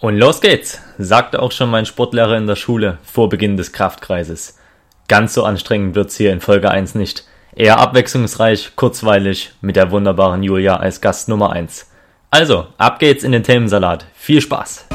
Und 0.00 0.16
los 0.16 0.40
geht's, 0.40 0.80
sagte 0.96 1.42
auch 1.42 1.52
schon 1.52 1.70
mein 1.70 1.84
Sportlehrer 1.84 2.38
in 2.38 2.46
der 2.46 2.56
Schule 2.56 2.96
vor 3.02 3.28
Beginn 3.28 3.58
des 3.58 3.72
Kraftkreises. 3.72 4.58
Ganz 5.08 5.34
so 5.34 5.44
anstrengend 5.44 5.94
wird's 5.94 6.16
hier 6.16 6.32
in 6.32 6.40
Folge 6.40 6.70
1 6.70 6.94
nicht. 6.94 7.24
Eher 7.54 7.78
abwechslungsreich, 7.78 8.76
kurzweilig, 8.76 9.52
mit 9.60 9.76
der 9.76 9.90
wunderbaren 9.90 10.42
Julia 10.42 10.76
als 10.76 11.02
Gast 11.02 11.28
Nummer 11.28 11.52
1. 11.52 11.90
Also, 12.30 12.68
ab 12.78 12.98
geht's 12.98 13.24
in 13.24 13.32
den 13.32 13.42
Themensalat. 13.42 14.06
Viel 14.14 14.40
Spaß! 14.40 14.86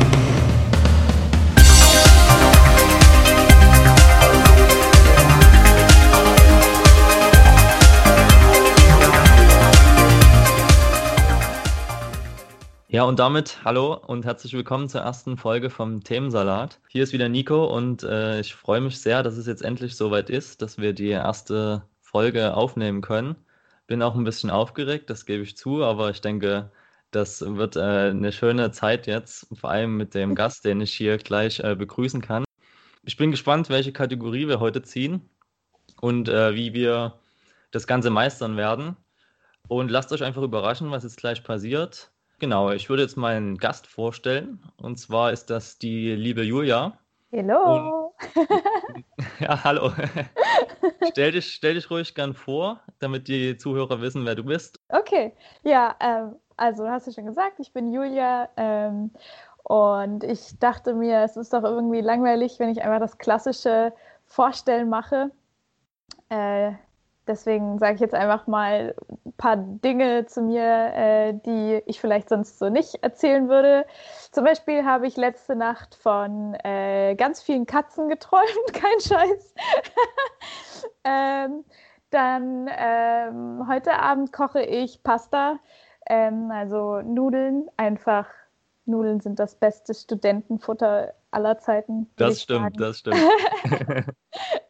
Ja, 12.96 13.04
und 13.04 13.20
damit 13.20 13.66
hallo 13.66 13.94
und 13.94 14.24
herzlich 14.24 14.54
willkommen 14.54 14.88
zur 14.88 15.02
ersten 15.02 15.36
Folge 15.36 15.70
vom 15.70 16.02
Themensalat. 16.06 16.80
Hier 16.88 17.04
ist 17.04 17.12
wieder 17.12 17.28
Nico 17.28 17.66
und 17.66 18.04
äh, 18.04 18.40
ich 18.40 18.56
freue 18.56 18.80
mich 18.80 19.02
sehr, 19.02 19.22
dass 19.22 19.36
es 19.36 19.48
jetzt 19.48 19.64
endlich 19.64 19.98
soweit 19.98 20.30
ist, 20.30 20.62
dass 20.62 20.78
wir 20.78 20.94
die 20.94 21.10
erste 21.10 21.84
Folge 22.00 22.56
aufnehmen 22.56 23.02
können. 23.02 23.36
Bin 23.86 24.02
auch 24.02 24.16
ein 24.16 24.24
bisschen 24.24 24.50
aufgeregt, 24.50 25.10
das 25.10 25.26
gebe 25.26 25.44
ich 25.44 25.58
zu, 25.58 25.84
aber 25.84 26.10
ich 26.10 26.22
denke, 26.22 26.72
das 27.12 27.42
wird 27.42 27.76
äh, 27.76 27.82
eine 28.12 28.32
schöne 28.32 28.72
Zeit 28.72 29.08
jetzt, 29.08 29.48
vor 29.54 29.72
allem 29.72 29.98
mit 29.98 30.16
dem 30.16 30.34
Gast, 30.34 30.64
den 30.64 30.80
ich 30.80 30.94
hier 30.94 31.18
gleich 31.18 31.60
äh, 31.60 31.76
begrüßen 31.76 32.22
kann. 32.22 32.46
Ich 33.04 33.18
bin 33.18 33.30
gespannt, 33.30 33.68
welche 33.68 33.92
Kategorie 33.92 34.48
wir 34.48 34.62
heute 34.62 34.84
ziehen 34.84 35.30
und 36.00 36.30
äh, 36.30 36.56
wie 36.56 36.74
wir 36.74 37.20
das 37.72 37.88
Ganze 37.88 38.10
meistern 38.10 38.56
werden. 38.56 38.96
Und 39.68 39.92
lasst 39.92 40.14
euch 40.14 40.24
einfach 40.24 40.44
überraschen, 40.44 40.92
was 40.92 41.04
jetzt 41.04 41.18
gleich 41.18 41.44
passiert. 41.44 42.15
Genau, 42.40 42.72
ich 42.72 42.90
würde 42.90 43.04
jetzt 43.04 43.16
meinen 43.16 43.58
Gast 43.58 43.88
vorstellen. 43.88 44.60
Und 44.78 45.00
zwar 45.00 45.32
ist 45.32 45.50
das 45.50 45.78
die 45.78 46.14
liebe 46.16 46.44
Julia. 46.44 46.98
Hallo. 47.32 48.14
ja, 49.40 49.64
hallo. 49.64 49.92
stell, 51.12 51.32
dich, 51.32 51.54
stell 51.54 51.74
dich 51.76 51.90
ruhig 51.90 52.14
gern 52.14 52.34
vor, 52.34 52.82
damit 53.00 53.28
die 53.28 53.58
Zuhörer 53.58 54.02
wissen, 54.02 54.26
wer 54.26 54.36
du 54.36 54.44
bist. 54.44 54.80
Okay, 54.90 55.34
ja, 55.64 55.96
ähm, 56.00 56.36
also 56.58 56.88
hast 56.88 57.08
du 57.08 57.12
schon 57.12 57.26
gesagt, 57.26 57.60
ich 57.60 57.74
bin 57.74 57.92
Julia. 57.92 58.50
Ähm, 58.58 59.12
und 59.64 60.24
ich 60.24 60.60
dachte 60.60 60.94
mir, 60.94 61.22
es 61.24 61.38
ist 61.38 61.54
doch 61.54 61.64
irgendwie 61.64 62.02
langweilig, 62.02 62.60
wenn 62.60 62.70
ich 62.70 62.84
einfach 62.84 63.00
das 63.00 63.18
klassische 63.18 63.94
Vorstellen 64.26 64.90
mache. 64.90 65.32
Äh, 66.30 66.74
Deswegen 67.28 67.80
sage 67.80 67.96
ich 67.96 68.02
jetzt 68.02 68.14
einfach 68.14 68.48
mal 68.48 68.96
ein 69.26 69.34
paar 69.34 69.58
Dinge 69.58 70.26
zu 70.26 70.42
mir, 70.42 70.64
äh, 70.64 71.34
die 71.46 71.82
ich 71.86 72.00
vielleicht 72.00 72.30
sonst 72.30 72.60
so 72.60 72.70
nicht 72.70 73.04
erzählen 73.04 73.50
würde. 73.50 73.86
Zum 74.32 74.44
Beispiel 74.44 74.86
habe 74.86 75.08
ich 75.08 75.18
letzte 75.18 75.56
Nacht 75.56 75.96
von 75.96 76.54
äh, 76.64 77.16
ganz 77.16 77.42
vielen 77.42 77.66
Katzen 77.66 78.10
geträumt, 78.10 78.46
kein 78.74 79.00
Scheiß. 79.00 79.56
ähm, 81.04 81.66
dann 82.12 82.70
ähm, 82.78 83.68
heute 83.68 84.00
Abend 84.00 84.32
koche 84.32 84.62
ich 84.62 85.02
Pasta, 85.04 85.60
ähm, 86.08 86.52
also 86.52 87.02
Nudeln, 87.02 87.68
einfach 87.78 88.28
Nudeln 88.86 89.20
sind 89.20 89.40
das 89.40 89.56
beste 89.56 89.94
Studentenfutter 89.94 91.14
aller 91.36 91.60
Zeiten. 91.60 92.10
Das 92.16 92.42
stimmt, 92.42 92.78
sagen. 92.78 92.78
das 92.78 93.00
stimmt. 93.00 93.18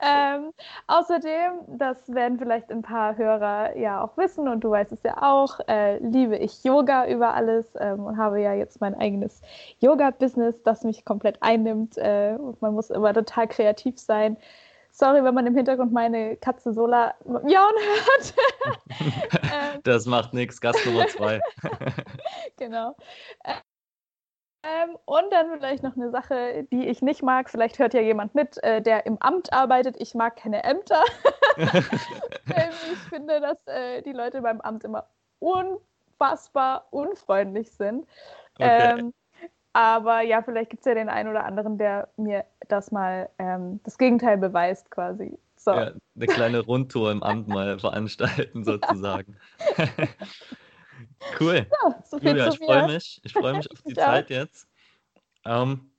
ähm, 0.01 0.51
außerdem, 0.87 1.77
das 1.77 2.13
werden 2.13 2.37
vielleicht 2.39 2.71
ein 2.71 2.81
paar 2.81 3.15
Hörer 3.17 3.77
ja 3.77 4.03
auch 4.03 4.17
wissen 4.17 4.47
und 4.47 4.63
du 4.63 4.71
weißt 4.71 4.91
es 4.91 5.03
ja 5.03 5.21
auch, 5.21 5.59
äh, 5.67 5.97
liebe 5.99 6.35
ich 6.37 6.63
Yoga 6.63 7.07
über 7.07 7.33
alles 7.33 7.65
ähm, 7.79 8.05
und 8.05 8.17
habe 8.17 8.41
ja 8.41 8.53
jetzt 8.53 8.81
mein 8.81 8.95
eigenes 8.95 9.41
Yoga-Business, 9.79 10.63
das 10.63 10.83
mich 10.83 11.05
komplett 11.05 11.37
einnimmt 11.41 11.97
äh, 11.97 12.35
und 12.37 12.61
man 12.61 12.73
muss 12.73 12.89
immer 12.89 13.13
total 13.13 13.47
kreativ 13.47 13.99
sein. 13.99 14.37
Sorry, 14.91 15.21
wenn 15.25 15.33
man 15.33 15.45
im 15.45 15.55
Hintergrund 15.55 15.91
meine 15.91 16.37
Katze 16.37 16.73
Sola 16.73 17.13
jauen 17.25 17.45
hört. 17.47 18.33
Ähm, 19.51 19.81
das 19.83 20.05
macht 20.05 20.33
nichts, 20.33 20.61
Gast 20.61 20.85
Nummer 20.85 21.07
zwei. 21.07 21.39
genau. 22.57 22.95
Äh, 24.65 24.83
ähm, 24.83 24.97
und 25.05 25.31
dann 25.31 25.51
vielleicht 25.51 25.83
noch 25.83 25.95
eine 25.95 26.11
Sache, 26.11 26.67
die 26.71 26.87
ich 26.87 27.01
nicht 27.01 27.23
mag. 27.23 27.49
Vielleicht 27.49 27.79
hört 27.79 27.93
ja 27.93 28.01
jemand 28.01 28.35
mit, 28.35 28.61
äh, 28.63 28.81
der 28.81 29.05
im 29.05 29.17
Amt 29.19 29.53
arbeitet. 29.53 29.95
Ich 29.99 30.13
mag 30.13 30.35
keine 30.35 30.63
Ämter. 30.63 31.03
ähm, 31.57 32.71
ich 32.91 32.99
finde, 33.09 33.39
dass 33.41 33.57
äh, 33.67 34.01
die 34.01 34.13
Leute 34.13 34.41
beim 34.41 34.61
Amt 34.61 34.83
immer 34.83 35.07
unfassbar 35.39 36.87
unfreundlich 36.91 37.71
sind. 37.71 38.05
Okay. 38.57 38.99
Ähm, 38.99 39.13
aber 39.73 40.21
ja, 40.21 40.41
vielleicht 40.41 40.69
gibt 40.69 40.81
es 40.81 40.85
ja 40.85 40.95
den 40.95 41.09
einen 41.09 41.29
oder 41.29 41.43
anderen, 41.43 41.77
der 41.77 42.07
mir 42.15 42.45
das 42.69 42.91
mal 42.91 43.29
ähm, 43.39 43.81
das 43.83 43.97
Gegenteil 43.97 44.37
beweist, 44.37 44.89
quasi. 44.89 45.37
So. 45.57 45.71
Ja, 45.71 45.91
eine 46.15 46.25
kleine 46.27 46.59
Rundtour 46.59 47.11
im 47.11 47.23
Amt 47.23 47.47
mal 47.47 47.77
veranstalten, 47.79 48.63
sozusagen. 48.63 49.35
Cool. 51.39 51.67
Ja, 51.83 52.03
so 52.03 52.17
Julia, 52.17 52.47
ich 52.49 52.57
freue 52.57 52.87
mich. 52.87 53.21
Ich 53.23 53.33
freue 53.33 53.53
mich 53.53 53.69
auf 53.71 53.81
die 53.81 53.93
Zeit 53.93 54.29
jetzt. 54.29 54.67
Ähm, 55.45 55.91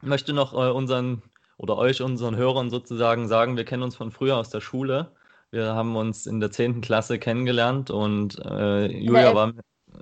möchte 0.00 0.32
noch 0.32 0.52
äh, 0.52 0.70
unseren 0.70 1.22
oder 1.56 1.76
euch, 1.76 2.02
unseren 2.02 2.36
Hörern 2.36 2.70
sozusagen 2.70 3.28
sagen, 3.28 3.56
wir 3.56 3.64
kennen 3.64 3.82
uns 3.82 3.96
von 3.96 4.10
früher 4.10 4.36
aus 4.36 4.50
der 4.50 4.60
Schule. 4.60 5.12
Wir 5.50 5.74
haben 5.74 5.94
uns 5.94 6.26
in 6.26 6.40
der 6.40 6.50
10. 6.50 6.80
Klasse 6.80 7.18
kennengelernt 7.18 7.90
und 7.90 8.38
äh, 8.44 8.86
Julia 8.86 9.34
war 9.34 9.52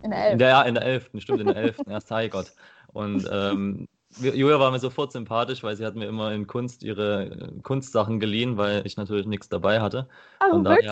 in 0.03 0.11
der 0.11 0.25
11. 0.25 0.33
In 0.33 0.39
der, 0.39 0.49
ja, 0.49 0.63
in 0.63 0.75
der 0.75 0.85
11. 0.85 1.11
Stimmt, 1.19 1.41
in 1.41 1.47
der 1.49 1.57
11. 1.57 1.81
Erst 1.87 2.09
Gott. 2.31 2.53
Und 2.93 3.29
ähm, 3.33 3.89
Julia 4.19 4.59
war 4.59 4.71
mir 4.71 4.79
sofort 4.79 5.13
sympathisch, 5.13 5.63
weil 5.63 5.77
sie 5.77 5.85
hat 5.85 5.95
mir 5.95 6.07
immer 6.07 6.33
in 6.33 6.47
Kunst 6.47 6.83
ihre 6.83 7.25
äh, 7.27 7.61
Kunstsachen 7.63 8.21
geliehen, 8.21 8.57
weil 8.57 8.87
ich 8.87 8.97
natürlich 8.97 9.27
nichts 9.27 9.49
dabei 9.49 9.81
hatte. 9.81 10.09
Oh, 10.41 10.65
wirklich? 10.65 10.87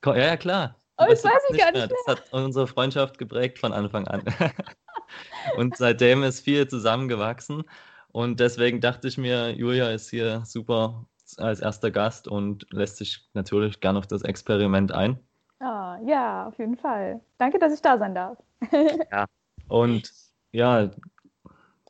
Daher, 0.00 0.22
ja, 0.22 0.28
ja, 0.30 0.36
klar. 0.36 0.77
Oh, 0.98 1.06
das, 1.08 1.24
weiß 1.24 1.32
ich 1.50 1.58
gar 1.58 1.70
nicht 1.70 1.74
mehr. 1.74 1.86
Das 1.88 2.06
hat 2.06 2.32
unsere 2.32 2.66
Freundschaft 2.66 3.18
geprägt 3.18 3.58
von 3.58 3.72
Anfang 3.72 4.08
an. 4.08 4.22
und 5.56 5.76
seitdem 5.76 6.22
ist 6.22 6.40
viel 6.40 6.66
zusammengewachsen. 6.66 7.64
Und 8.10 8.40
deswegen 8.40 8.80
dachte 8.80 9.06
ich 9.06 9.16
mir, 9.16 9.50
Julia 9.50 9.90
ist 9.90 10.10
hier 10.10 10.42
super 10.44 11.04
als 11.36 11.60
erster 11.60 11.90
Gast 11.90 12.26
und 12.26 12.66
lässt 12.72 12.96
sich 12.96 13.28
natürlich 13.34 13.80
gerne 13.80 13.98
auf 13.98 14.06
das 14.06 14.22
Experiment 14.22 14.92
ein. 14.92 15.20
Oh, 15.60 15.94
ja, 16.06 16.46
auf 16.46 16.58
jeden 16.58 16.76
Fall. 16.76 17.20
Danke, 17.38 17.58
dass 17.58 17.74
ich 17.74 17.82
da 17.82 17.98
sein 17.98 18.14
darf. 18.14 18.38
ja, 19.12 19.26
und 19.68 20.10
ja, 20.52 20.90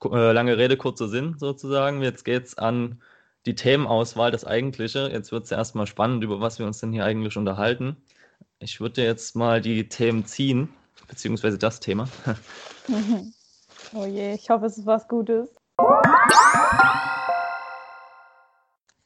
äh, 0.05 0.33
lange 0.33 0.59
Rede, 0.59 0.77
kurzer 0.77 1.09
Sinn 1.09 1.37
sozusagen. 1.39 2.03
Jetzt 2.03 2.25
geht 2.25 2.45
es 2.45 2.59
an 2.59 3.01
die 3.47 3.55
Themenauswahl, 3.55 4.31
das 4.31 4.45
Eigentliche. 4.45 5.09
Jetzt 5.11 5.33
wird 5.33 5.45
es 5.45 5.53
erstmal 5.53 5.87
spannend, 5.87 6.25
über 6.25 6.41
was 6.41 6.59
wir 6.59 6.67
uns 6.67 6.81
denn 6.81 6.93
hier 6.93 7.05
eigentlich 7.05 7.37
unterhalten. 7.37 7.97
Ich 8.61 8.81
würde 8.81 9.05
jetzt 9.05 9.37
mal 9.37 9.61
die 9.61 9.89
Themen 9.89 10.27
ziehen, 10.27 10.69
beziehungsweise 11.07 11.59
das 11.59 11.79
Thema. 11.79 12.09
oh 13.95 14.05
je, 14.05 14.35
ich 14.35 14.51
hoffe, 14.51 14.67
es 14.67 14.79
ist 14.79 14.87
was 14.87 15.07
Gutes. 15.07 15.49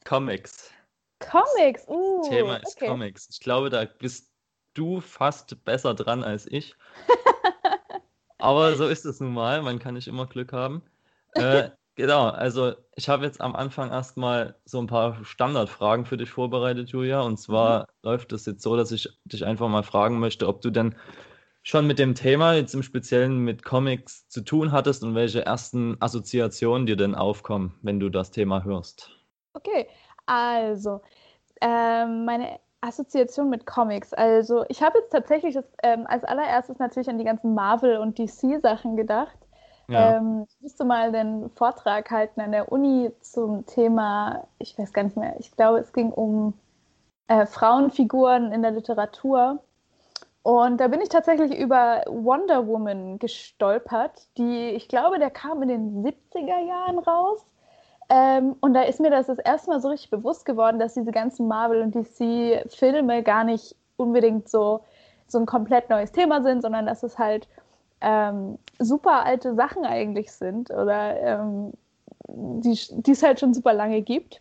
Comics. 0.05 0.71
Comics, 1.19 1.87
uh. 1.87 2.21
Das 2.21 2.29
Thema 2.29 2.55
ist 2.57 2.75
okay. 2.77 2.87
Comics. 2.87 3.27
Ich 3.29 3.39
glaube, 3.41 3.69
da 3.69 3.85
bist 3.85 4.31
du 4.73 5.01
fast 5.01 5.63
besser 5.63 5.93
dran 5.93 6.23
als 6.23 6.47
ich. 6.47 6.75
Aber 8.39 8.75
so 8.75 8.87
ist 8.87 9.05
es 9.05 9.19
nun 9.19 9.33
mal. 9.33 9.61
Man 9.61 9.77
kann 9.77 9.93
nicht 9.93 10.07
immer 10.07 10.25
Glück 10.25 10.51
haben. 10.51 10.81
Äh, 11.35 11.69
Genau, 11.95 12.27
also 12.29 12.73
ich 12.95 13.07
habe 13.07 13.25
jetzt 13.25 13.39
am 13.39 13.55
Anfang 13.55 13.91
erstmal 13.91 14.55
so 14.65 14.79
ein 14.79 14.87
paar 14.87 15.23
Standardfragen 15.23 16.05
für 16.05 16.17
dich 16.17 16.31
vorbereitet, 16.31 16.89
Julia. 16.89 17.21
Und 17.21 17.37
zwar 17.37 17.81
mhm. 17.81 17.85
läuft 18.01 18.33
es 18.33 18.45
jetzt 18.45 18.63
so, 18.63 18.75
dass 18.75 18.91
ich 18.91 19.09
dich 19.25 19.45
einfach 19.45 19.69
mal 19.69 19.83
fragen 19.83 20.19
möchte, 20.19 20.47
ob 20.47 20.61
du 20.61 20.71
denn 20.71 20.95
schon 21.61 21.85
mit 21.85 21.99
dem 21.99 22.15
Thema, 22.15 22.53
jetzt 22.53 22.73
im 22.73 22.83
Speziellen 22.83 23.39
mit 23.39 23.63
Comics, 23.63 24.27
zu 24.27 24.41
tun 24.41 24.71
hattest 24.71 25.03
und 25.03 25.15
welche 25.15 25.45
ersten 25.45 25.95
Assoziationen 25.99 26.85
dir 26.87 26.97
denn 26.97 27.15
aufkommen, 27.15 27.77
wenn 27.83 27.99
du 27.99 28.09
das 28.09 28.31
Thema 28.31 28.63
hörst. 28.63 29.11
Okay, 29.53 29.87
also 30.25 31.01
ähm, 31.61 32.25
meine 32.25 32.59
Assoziation 32.81 33.49
mit 33.49 33.65
Comics. 33.65 34.13
Also 34.13 34.65
ich 34.67 34.81
habe 34.81 34.99
jetzt 34.99 35.11
tatsächlich 35.11 35.53
das, 35.55 35.65
ähm, 35.83 36.05
als 36.07 36.23
allererstes 36.25 36.79
natürlich 36.79 37.07
an 37.07 37.17
die 37.17 37.23
ganzen 37.23 37.53
Marvel- 37.53 37.97
und 37.97 38.17
DC-Sachen 38.17 38.97
gedacht. 38.97 39.37
Ja. 39.87 40.17
Ähm, 40.17 40.45
ich 40.49 40.61
musste 40.61 40.85
mal 40.85 41.11
den 41.11 41.49
Vortrag 41.51 42.09
halten 42.09 42.41
an 42.41 42.51
der 42.51 42.71
Uni 42.71 43.11
zum 43.21 43.65
Thema, 43.65 44.47
ich 44.57 44.77
weiß 44.77 44.93
gar 44.93 45.03
nicht 45.03 45.17
mehr, 45.17 45.35
ich 45.39 45.51
glaube, 45.51 45.79
es 45.79 45.91
ging 45.91 46.11
um 46.11 46.53
äh, 47.27 47.45
Frauenfiguren 47.45 48.51
in 48.51 48.61
der 48.61 48.71
Literatur. 48.71 49.59
Und 50.41 50.77
da 50.79 50.89
bin 50.89 50.99
ich 50.99 51.09
tatsächlich 51.09 51.57
über 51.57 52.03
Wonder 52.07 52.67
Woman 52.67 53.17
gestolpert, 53.17 54.27
die, 54.37 54.69
ich 54.71 54.89
glaube, 54.89 55.17
der 55.17 55.29
kam 55.29 55.61
in 55.63 55.69
den 55.69 56.03
70er 56.03 56.67
Jahren 56.67 56.99
raus. 56.99 57.41
Ähm, 58.09 58.55
und 58.59 58.73
da 58.73 58.81
ist 58.81 58.99
mir 58.99 59.09
das 59.09 59.27
das 59.27 59.39
erste 59.39 59.71
Mal 59.71 59.79
so 59.79 59.87
richtig 59.87 60.09
bewusst 60.09 60.45
geworden, 60.45 60.79
dass 60.79 60.93
diese 60.95 61.11
ganzen 61.11 61.47
Marvel- 61.47 61.81
und 61.81 61.95
DC-Filme 61.95 63.23
gar 63.23 63.45
nicht 63.45 63.75
unbedingt 63.95 64.49
so, 64.49 64.81
so 65.27 65.39
ein 65.39 65.45
komplett 65.45 65.89
neues 65.89 66.11
Thema 66.11 66.43
sind, 66.43 66.61
sondern 66.61 66.85
dass 66.85 67.03
es 67.03 67.17
halt 67.17 67.47
ähm, 68.01 68.59
super 68.79 69.25
alte 69.25 69.55
Sachen 69.55 69.85
eigentlich 69.85 70.31
sind 70.31 70.71
oder 70.71 71.19
ähm, 71.21 71.73
die 72.27 73.11
es 73.11 73.23
halt 73.23 73.39
schon 73.39 73.53
super 73.53 73.73
lange 73.73 74.01
gibt. 74.01 74.39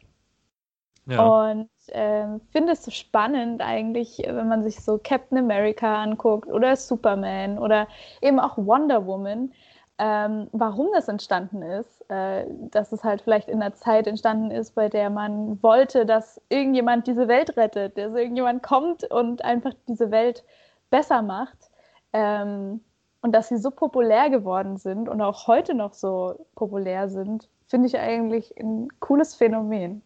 Ja. 1.06 1.48
Und 1.48 1.68
äh, 1.88 2.38
finde 2.52 2.72
es 2.72 2.84
so 2.84 2.90
spannend 2.90 3.60
eigentlich, 3.60 4.22
wenn 4.24 4.48
man 4.48 4.62
sich 4.62 4.80
so 4.80 5.00
Captain 5.02 5.38
America 5.38 6.02
anguckt 6.02 6.48
oder 6.48 6.76
Superman 6.76 7.58
oder 7.58 7.88
eben 8.20 8.38
auch 8.38 8.56
Wonder 8.56 9.04
Woman, 9.04 9.52
ähm, 9.98 10.48
warum 10.52 10.90
das 10.94 11.08
entstanden 11.08 11.62
ist. 11.62 12.08
Äh, 12.08 12.46
dass 12.70 12.92
es 12.92 13.02
halt 13.02 13.22
vielleicht 13.22 13.48
in 13.48 13.60
einer 13.60 13.74
Zeit 13.74 14.06
entstanden 14.06 14.52
ist, 14.52 14.76
bei 14.76 14.88
der 14.88 15.10
man 15.10 15.60
wollte, 15.62 16.06
dass 16.06 16.40
irgendjemand 16.48 17.08
diese 17.08 17.26
Welt 17.26 17.56
rettet, 17.56 17.98
dass 17.98 18.14
irgendjemand 18.14 18.62
kommt 18.62 19.02
und 19.10 19.44
einfach 19.44 19.72
diese 19.88 20.12
Welt 20.12 20.44
besser 20.90 21.20
macht. 21.22 21.70
Ähm, 22.12 22.80
und 23.22 23.32
dass 23.32 23.48
sie 23.48 23.56
so 23.56 23.70
populär 23.70 24.28
geworden 24.28 24.76
sind 24.76 25.08
und 25.08 25.20
auch 25.22 25.46
heute 25.46 25.74
noch 25.74 25.94
so 25.94 26.46
populär 26.54 27.08
sind, 27.08 27.48
finde 27.68 27.86
ich 27.88 27.98
eigentlich 27.98 28.54
ein 28.58 28.88
cooles 29.00 29.34
Phänomen. 29.34 30.02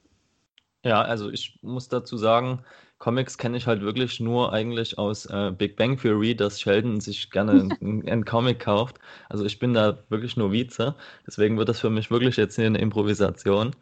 Ja, 0.84 1.02
also 1.02 1.30
ich 1.30 1.58
muss 1.62 1.88
dazu 1.88 2.16
sagen, 2.16 2.62
Comics 2.98 3.36
kenne 3.38 3.56
ich 3.56 3.66
halt 3.66 3.82
wirklich 3.82 4.20
nur 4.20 4.52
eigentlich 4.52 4.98
aus 4.98 5.26
äh, 5.26 5.50
Big 5.50 5.76
Bang 5.76 5.98
Theory, 5.98 6.36
dass 6.36 6.60
Sheldon 6.60 7.00
sich 7.00 7.30
gerne 7.30 7.68
einen 7.80 8.24
Comic 8.24 8.60
kauft. 8.60 8.98
Also 9.28 9.44
ich 9.44 9.58
bin 9.58 9.74
da 9.74 9.98
wirklich 10.08 10.36
nur 10.36 10.52
Vize. 10.52 10.94
Deswegen 11.26 11.58
wird 11.58 11.68
das 11.68 11.80
für 11.80 11.90
mich 11.90 12.10
wirklich 12.10 12.36
jetzt 12.36 12.56
hier 12.56 12.66
eine 12.66 12.78
Improvisation. 12.78 13.74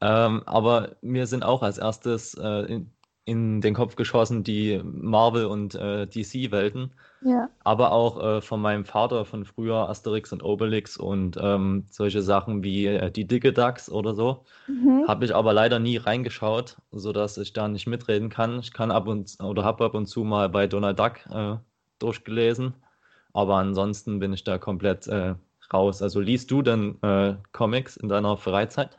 Ähm, 0.00 0.42
aber 0.46 0.96
mir 1.00 1.26
sind 1.26 1.44
auch 1.44 1.62
als 1.62 1.78
erstes 1.78 2.34
äh, 2.34 2.72
in, 2.72 2.90
in 3.30 3.60
den 3.60 3.74
Kopf 3.74 3.94
geschossen 3.94 4.42
die 4.42 4.80
Marvel- 4.82 5.46
und 5.46 5.76
äh, 5.76 6.06
DC-Welten. 6.06 6.92
Ja. 7.22 7.48
Aber 7.62 7.92
auch 7.92 8.20
äh, 8.20 8.40
von 8.40 8.60
meinem 8.60 8.84
Vater 8.84 9.24
von 9.24 9.44
früher 9.44 9.88
Asterix 9.88 10.32
und 10.32 10.42
Obelix 10.42 10.96
und 10.96 11.38
ähm, 11.40 11.84
solche 11.90 12.22
Sachen 12.22 12.64
wie 12.64 12.86
äh, 12.86 13.10
die 13.10 13.26
Dicke 13.26 13.52
Ducks 13.52 13.88
oder 13.88 14.14
so. 14.14 14.44
Mhm. 14.66 15.06
Habe 15.06 15.24
ich 15.24 15.34
aber 15.34 15.52
leider 15.52 15.78
nie 15.78 15.96
reingeschaut, 15.96 16.78
sodass 16.90 17.38
ich 17.38 17.52
da 17.52 17.68
nicht 17.68 17.86
mitreden 17.86 18.30
kann. 18.30 18.58
Ich 18.58 18.72
kann 18.72 18.90
ab 18.90 19.06
und 19.06 19.36
oder 19.40 19.62
habe 19.62 19.84
ab 19.84 19.94
und 19.94 20.06
zu 20.06 20.24
mal 20.24 20.48
bei 20.48 20.66
Donald 20.66 20.98
Duck 20.98 21.24
äh, 21.30 21.56
durchgelesen. 22.00 22.74
Aber 23.32 23.56
ansonsten 23.56 24.18
bin 24.18 24.32
ich 24.32 24.42
da 24.42 24.58
komplett 24.58 25.06
äh, 25.06 25.34
raus. 25.72 26.02
Also 26.02 26.18
liest 26.18 26.50
du 26.50 26.62
denn 26.62 27.00
äh, 27.02 27.36
Comics 27.52 27.96
in 27.96 28.08
deiner 28.08 28.36
Freizeit? 28.36 28.98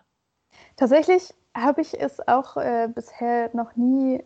Tatsächlich 0.78 1.34
habe 1.56 1.82
ich 1.82 2.00
es 2.00 2.26
auch 2.28 2.58
äh, 2.58 2.90
bisher 2.94 3.50
noch 3.54 3.76
nie 3.76 4.24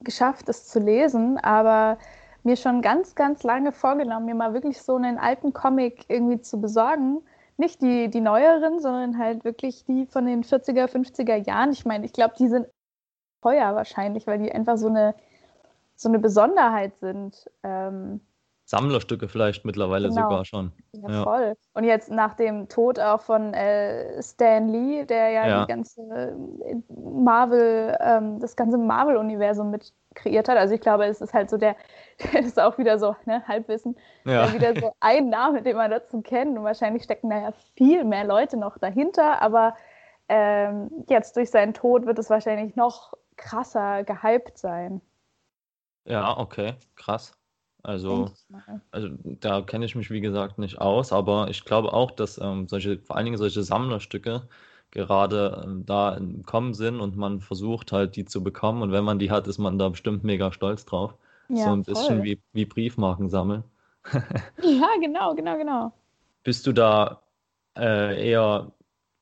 geschafft, 0.00 0.48
es 0.48 0.66
zu 0.68 0.78
lesen, 0.78 1.38
aber 1.38 1.98
mir 2.42 2.56
schon 2.56 2.80
ganz, 2.80 3.14
ganz 3.14 3.42
lange 3.42 3.72
vorgenommen, 3.72 4.26
mir 4.26 4.34
mal 4.34 4.54
wirklich 4.54 4.80
so 4.80 4.96
einen 4.96 5.18
alten 5.18 5.52
Comic 5.52 6.06
irgendwie 6.08 6.40
zu 6.40 6.60
besorgen. 6.60 7.22
Nicht 7.58 7.82
die, 7.82 8.08
die 8.08 8.20
neueren, 8.20 8.80
sondern 8.80 9.18
halt 9.18 9.44
wirklich 9.44 9.84
die 9.84 10.06
von 10.06 10.24
den 10.24 10.42
40er, 10.42 10.86
50er 10.86 11.36
Jahren. 11.36 11.72
Ich 11.72 11.84
meine, 11.84 12.06
ich 12.06 12.12
glaube, 12.12 12.34
die 12.38 12.48
sind 12.48 12.66
teuer 13.42 13.74
wahrscheinlich, 13.74 14.26
weil 14.26 14.38
die 14.38 14.52
einfach 14.52 14.78
so 14.78 14.88
eine, 14.88 15.14
so 15.96 16.08
eine 16.08 16.18
Besonderheit 16.18 16.96
sind. 17.00 17.50
Ähm, 17.62 18.20
Sammlerstücke 18.70 19.26
vielleicht 19.26 19.64
mittlerweile 19.64 20.08
genau. 20.10 20.22
sogar 20.22 20.44
schon. 20.44 20.70
Ja, 20.92 21.10
ja, 21.10 21.22
voll. 21.24 21.56
Und 21.74 21.82
jetzt 21.82 22.08
nach 22.08 22.34
dem 22.34 22.68
Tod 22.68 23.00
auch 23.00 23.20
von 23.20 23.52
äh, 23.52 24.22
Stan 24.22 24.68
Lee, 24.68 25.04
der 25.04 25.30
ja, 25.30 25.48
ja. 25.48 25.60
die 25.62 25.72
ganze 25.72 26.00
äh, 26.02 26.76
Marvel, 26.88 27.98
ähm, 28.00 28.38
das 28.38 28.54
ganze 28.54 28.78
Marvel-Universum 28.78 29.72
mit 29.72 29.92
kreiert 30.14 30.48
hat. 30.48 30.56
Also 30.56 30.74
ich 30.74 30.80
glaube, 30.80 31.04
es 31.06 31.20
ist 31.20 31.34
halt 31.34 31.50
so 31.50 31.56
der, 31.56 31.74
das 32.32 32.46
ist 32.46 32.60
auch 32.60 32.78
wieder 32.78 33.00
so, 33.00 33.16
ne, 33.26 33.42
Halbwissen, 33.48 33.96
ja. 34.24 34.52
wieder 34.54 34.80
so 34.80 34.92
ein 35.00 35.30
Name, 35.30 35.62
den 35.62 35.76
man 35.76 35.90
dazu 35.90 36.22
kennt. 36.22 36.56
Und 36.56 36.62
wahrscheinlich 36.62 37.02
stecken 37.02 37.28
da 37.28 37.40
ja 37.40 37.52
viel 37.76 38.04
mehr 38.04 38.24
Leute 38.24 38.56
noch 38.56 38.78
dahinter, 38.78 39.42
aber 39.42 39.74
ähm, 40.28 40.90
jetzt 41.08 41.36
durch 41.36 41.50
seinen 41.50 41.74
Tod 41.74 42.06
wird 42.06 42.20
es 42.20 42.30
wahrscheinlich 42.30 42.76
noch 42.76 43.14
krasser 43.36 44.04
gehypt 44.04 44.58
sein. 44.58 45.00
Ja, 46.04 46.38
okay, 46.38 46.74
krass. 46.94 47.32
Also, 47.82 48.30
also 48.90 49.08
da 49.24 49.62
kenne 49.62 49.86
ich 49.86 49.94
mich 49.94 50.10
wie 50.10 50.20
gesagt 50.20 50.58
nicht 50.58 50.80
aus, 50.80 51.12
aber 51.12 51.48
ich 51.48 51.64
glaube 51.64 51.92
auch, 51.92 52.10
dass 52.10 52.38
ähm, 52.38 52.68
solche, 52.68 52.98
vor 52.98 53.16
allen 53.16 53.24
Dingen 53.24 53.38
solche 53.38 53.62
Sammlerstücke 53.62 54.48
gerade 54.90 55.62
ähm, 55.64 55.86
da 55.86 56.14
im 56.14 56.42
Kommen 56.44 56.74
sind 56.74 57.00
und 57.00 57.16
man 57.16 57.40
versucht 57.40 57.92
halt 57.92 58.16
die 58.16 58.24
zu 58.24 58.42
bekommen 58.42 58.82
und 58.82 58.92
wenn 58.92 59.04
man 59.04 59.18
die 59.18 59.30
hat, 59.30 59.46
ist 59.46 59.58
man 59.58 59.78
da 59.78 59.88
bestimmt 59.88 60.24
mega 60.24 60.52
stolz 60.52 60.84
drauf. 60.84 61.14
Ja, 61.48 61.64
so 61.64 61.72
ein 61.72 61.84
voll. 61.84 61.94
bisschen 61.94 62.22
wie, 62.22 62.40
wie 62.52 62.64
Briefmarken 62.64 63.28
sammeln. 63.28 63.64
ja, 64.62 64.88
genau, 65.00 65.34
genau, 65.34 65.56
genau. 65.56 65.92
Bist 66.42 66.66
du 66.66 66.72
da 66.72 67.22
äh, 67.76 68.30
eher 68.30 68.72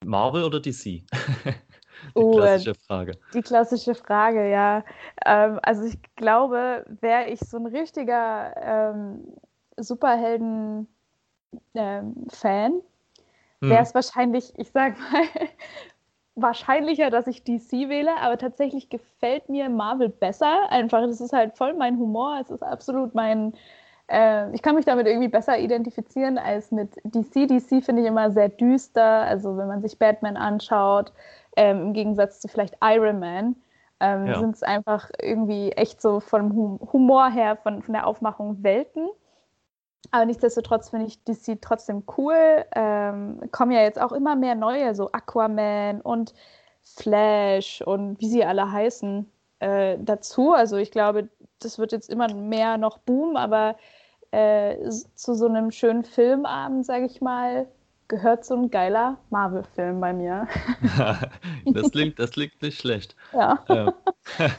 Marvel 0.05 0.44
oder 0.44 0.60
DC? 0.60 1.02
Die 2.16 2.22
oh, 2.22 2.32
klassische 2.32 2.75
Frage. 2.75 3.12
Die 3.34 3.43
klassische 3.43 3.94
Frage, 3.94 4.50
ja. 4.50 4.84
Ähm, 5.25 5.58
also 5.62 5.84
ich 5.84 5.99
glaube, 6.16 6.84
wäre 7.00 7.28
ich 7.28 7.40
so 7.40 7.58
ein 7.58 7.66
richtiger 7.66 8.55
ähm, 8.60 9.25
Superhelden-Fan, 9.76 10.87
ähm, 11.75 12.82
wäre 13.60 13.82
es 13.82 13.88
hm. 13.88 13.94
wahrscheinlich, 13.94 14.52
ich 14.56 14.70
sag 14.70 14.99
mal, 14.99 15.22
wahrscheinlicher, 16.43 17.10
dass 17.10 17.26
ich 17.26 17.44
DC 17.44 17.88
wähle, 17.88 18.16
aber 18.20 18.38
tatsächlich 18.38 18.88
gefällt 18.88 19.49
mir 19.49 19.69
Marvel 19.69 20.08
besser. 20.08 20.70
Einfach, 20.70 21.00
das 21.00 21.20
ist 21.20 21.32
halt 21.32 21.56
voll 21.56 21.75
mein 21.75 21.99
Humor, 21.99 22.38
es 22.40 22.50
ist 22.50 22.62
absolut 22.62 23.14
mein, 23.14 23.52
äh, 24.08 24.50
ich 24.55 24.62
kann 24.62 24.75
mich 24.75 24.84
damit 24.84 25.06
irgendwie 25.06 25.28
besser 25.28 25.58
identifizieren 25.58 26.38
als 26.38 26.70
mit 26.70 26.96
DC. 27.05 27.49
DC 27.49 27.84
finde 27.84 28.02
ich 28.02 28.08
immer 28.08 28.31
sehr 28.31 28.49
düster, 28.49 29.22
also 29.22 29.56
wenn 29.56 29.69
man 29.69 29.82
sich 29.82 29.99
Batman 29.99 30.37
anschaut, 30.37 31.12
ähm, 31.56 31.82
im 31.82 31.93
Gegensatz 31.93 32.40
zu 32.40 32.49
vielleicht 32.49 32.76
Iron 32.82 33.19
Man, 33.19 33.56
ähm, 34.00 34.26
ja. 34.26 34.38
sind 34.38 34.55
es 34.55 34.62
einfach 34.62 35.10
irgendwie 35.20 35.72
echt 35.72 36.00
so 36.00 36.20
vom 36.20 36.78
Humor 36.93 37.31
her, 37.31 37.56
von, 37.56 37.82
von 37.82 37.93
der 37.93 38.06
Aufmachung 38.06 38.62
Welten. 38.62 39.08
Aber 40.10 40.25
nichtsdestotrotz 40.25 40.90
finde 40.90 41.06
ich 41.06 41.22
DC 41.25 41.60
trotzdem 41.60 42.05
cool. 42.16 42.64
Ähm, 42.75 43.40
kommen 43.50 43.72
ja 43.72 43.82
jetzt 43.82 44.00
auch 44.00 44.12
immer 44.12 44.37
mehr 44.37 44.55
neue, 44.55 44.94
so 44.94 45.10
Aquaman 45.12 46.00
und 46.00 46.32
Flash 46.82 47.82
und 47.82 48.19
wie 48.20 48.28
sie 48.28 48.44
alle 48.44 48.70
heißen, 48.72 49.31
äh, 49.58 49.99
dazu. 50.00 50.52
Also 50.52 50.76
ich 50.76 50.90
glaube, 50.90 51.28
das 51.60 51.78
wird 51.78 51.93
jetzt 51.93 52.08
immer 52.08 52.32
mehr 52.32 52.78
noch 52.78 52.99
boomen, 52.99 53.37
aber 53.37 53.76
äh, 54.31 54.77
zu 55.15 55.35
so 55.35 55.47
einem 55.47 55.71
schönen 55.71 56.05
Filmabend, 56.05 56.85
sage 56.85 57.07
ich 57.07 57.21
mal, 57.21 57.69
gehört 58.09 58.45
so 58.45 58.55
ein 58.55 58.71
geiler 58.71 59.19
Marvel-Film 59.31 60.01
bei 60.01 60.13
mir. 60.13 60.49
das, 61.67 61.91
klingt, 61.91 62.19
das 62.19 62.31
klingt 62.31 62.61
nicht 62.63 62.81
schlecht. 62.81 63.15
Ja. 63.32 63.63
Äh, 63.69 63.93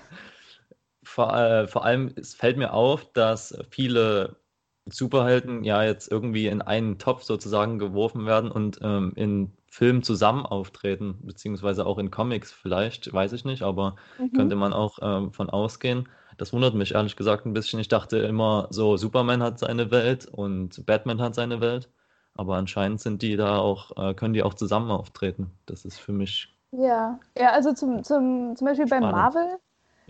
vor, 1.04 1.36
äh, 1.36 1.68
vor 1.68 1.84
allem, 1.84 2.14
es 2.16 2.36
fällt 2.36 2.58
mir 2.58 2.74
auf, 2.74 3.12
dass 3.14 3.58
viele 3.72 4.38
Superhelden 4.86 5.64
ja 5.64 5.84
jetzt 5.84 6.12
irgendwie 6.12 6.48
in 6.48 6.62
einen 6.62 6.98
Topf 6.98 7.24
sozusagen 7.24 7.80
geworfen 7.80 8.26
werden 8.26 8.52
und 8.52 8.80
ähm, 8.82 9.14
in 9.16 9.52
Filmen 9.68 10.04
zusammen 10.04 10.46
auftreten, 10.46 11.20
beziehungsweise 11.22 11.86
auch 11.86 12.00
in 12.00 12.12
Comics 12.12 12.52
vielleicht, 12.52 13.12
weiß 13.12 13.34
ich 13.34 13.46
nicht, 13.46 13.62
aber 13.62 13.96
mhm. 14.18 14.34
könnte 14.34 14.56
man 14.56 14.74
auch 14.74 14.98
ähm, 15.02 15.32
von 15.32 15.50
ausgehen. 15.50 16.10
Das 16.40 16.54
wundert 16.54 16.74
mich 16.74 16.96
ehrlich 16.96 17.18
gesagt 17.18 17.46
ein 17.46 17.54
bisschen. 17.54 17.82
Ich 17.82 17.90
dachte 17.90 18.18
immer 18.18 18.68
so, 18.70 18.96
Superman 18.96 19.44
hat 19.44 19.60
seine 19.60 19.92
Welt 19.92 20.26
und 20.26 20.86
Batman 20.86 21.22
hat 21.22 21.36
seine 21.36 21.60
Welt. 21.60 21.90
Aber 22.34 22.56
anscheinend 22.56 23.02
sind 23.02 23.22
die 23.22 23.36
da 23.36 23.58
auch, 23.58 23.92
äh, 23.98 24.14
können 24.14 24.34
die 24.34 24.42
auch 24.42 24.54
zusammen 24.54 24.90
auftreten. 24.90 25.52
Das 25.66 25.84
ist 25.84 26.00
für 26.00 26.14
mich. 26.14 26.56
Ja, 26.72 27.20
ja, 27.38 27.52
also 27.52 27.74
zum, 27.74 28.06
zum, 28.06 28.56
zum 28.56 28.66
Beispiel 28.66 28.86
bei 28.86 29.02
Marvel. 29.02 29.58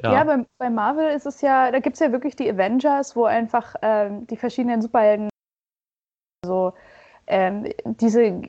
Ja, 0.04 0.14
ja 0.14 0.24
bei, 0.24 0.46
bei, 0.60 0.70
Marvel 0.70 1.10
ist 1.16 1.26
es 1.26 1.42
ja, 1.42 1.72
da 1.72 1.80
gibt 1.80 1.96
es 1.96 2.00
ja 2.00 2.12
wirklich 2.12 2.36
die 2.36 2.48
Avengers, 2.48 3.16
wo 3.16 3.26
einfach 3.26 3.74
ähm, 3.82 4.28
die 4.28 4.38
verschiedenen 4.38 4.84
Superhelden 4.84 5.30
so 6.46 6.74
ähm, 7.26 7.68
diese, 7.86 8.44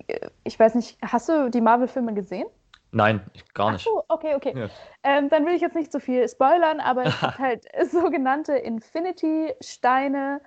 ich 0.44 0.58
weiß 0.60 0.75
nicht, 0.75 0.99
hast 1.00 1.30
du 1.30 1.50
die 1.50 1.62
Marvel-Filme 1.62 2.12
gesehen? 2.12 2.46
Nein, 2.92 3.20
gar 3.54 3.73
nicht. 3.73 3.85
So, 3.85 4.04
okay, 4.09 4.35
okay. 4.35 4.52
Ja. 4.56 4.68
Ähm, 5.02 5.28
dann 5.28 5.47
will 5.47 5.54
ich 5.54 5.61
jetzt 5.61 5.76
nicht 5.76 5.92
so 5.92 6.00
viel 6.00 6.28
spoilern, 6.28 6.80
aber 6.80 7.04
es 7.04 7.20
gibt 7.20 7.38
halt 7.38 7.64
sogenannte 7.90 8.54
Infinity-Steine, 8.54 10.40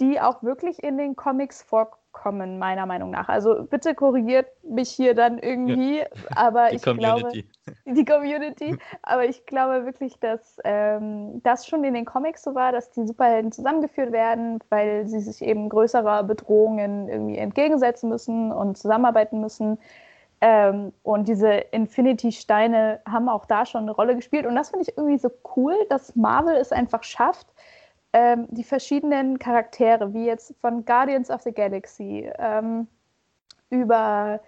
die 0.00 0.20
auch 0.20 0.42
wirklich 0.42 0.82
in 0.82 0.98
den 0.98 1.16
Comics 1.16 1.62
vorkommen 1.62 2.00
kommen, 2.16 2.58
meiner 2.58 2.86
Meinung 2.86 3.10
nach. 3.10 3.28
Also 3.28 3.64
bitte 3.64 3.94
korrigiert 3.94 4.46
mich 4.64 4.90
hier 4.90 5.14
dann 5.14 5.38
irgendwie, 5.38 5.98
ja. 5.98 6.06
aber 6.34 6.70
die 6.70 6.76
ich 6.76 6.82
Community. 6.82 7.44
glaube, 7.44 7.78
die 7.94 8.04
Community, 8.04 8.76
aber 9.02 9.26
ich 9.26 9.44
glaube 9.44 9.84
wirklich, 9.84 10.18
dass 10.18 10.58
ähm, 10.64 11.42
das 11.42 11.66
schon 11.66 11.84
in 11.84 11.92
den 11.92 12.06
Comics 12.06 12.42
so 12.42 12.54
war, 12.54 12.72
dass 12.72 12.90
die 12.90 13.06
Superhelden 13.06 13.52
zusammengeführt 13.52 14.12
werden, 14.12 14.60
weil 14.70 15.06
sie 15.06 15.20
sich 15.20 15.42
eben 15.42 15.68
größerer 15.68 16.22
Bedrohungen 16.22 17.08
irgendwie 17.08 17.36
entgegensetzen 17.36 18.08
müssen 18.08 18.50
und 18.50 18.78
zusammenarbeiten 18.78 19.40
müssen. 19.40 19.78
Ähm, 20.40 20.92
und 21.02 21.28
diese 21.28 21.48
Infinity-Steine 21.48 23.00
haben 23.08 23.28
auch 23.28 23.46
da 23.46 23.64
schon 23.64 23.82
eine 23.82 23.92
Rolle 23.92 24.16
gespielt. 24.16 24.46
Und 24.46 24.54
das 24.54 24.70
finde 24.70 24.84
ich 24.88 24.96
irgendwie 24.96 25.18
so 25.18 25.30
cool, 25.56 25.74
dass 25.88 26.14
Marvel 26.14 26.56
es 26.56 26.72
einfach 26.72 27.02
schafft, 27.02 27.46
ähm, 28.12 28.46
die 28.50 28.64
verschiedenen 28.64 29.38
Charaktere, 29.38 30.12
wie 30.12 30.26
jetzt 30.26 30.54
von 30.60 30.84
Guardians 30.84 31.30
of 31.30 31.42
the 31.42 31.52
Galaxy 31.52 32.30
ähm, 32.38 32.86
über 33.70 34.40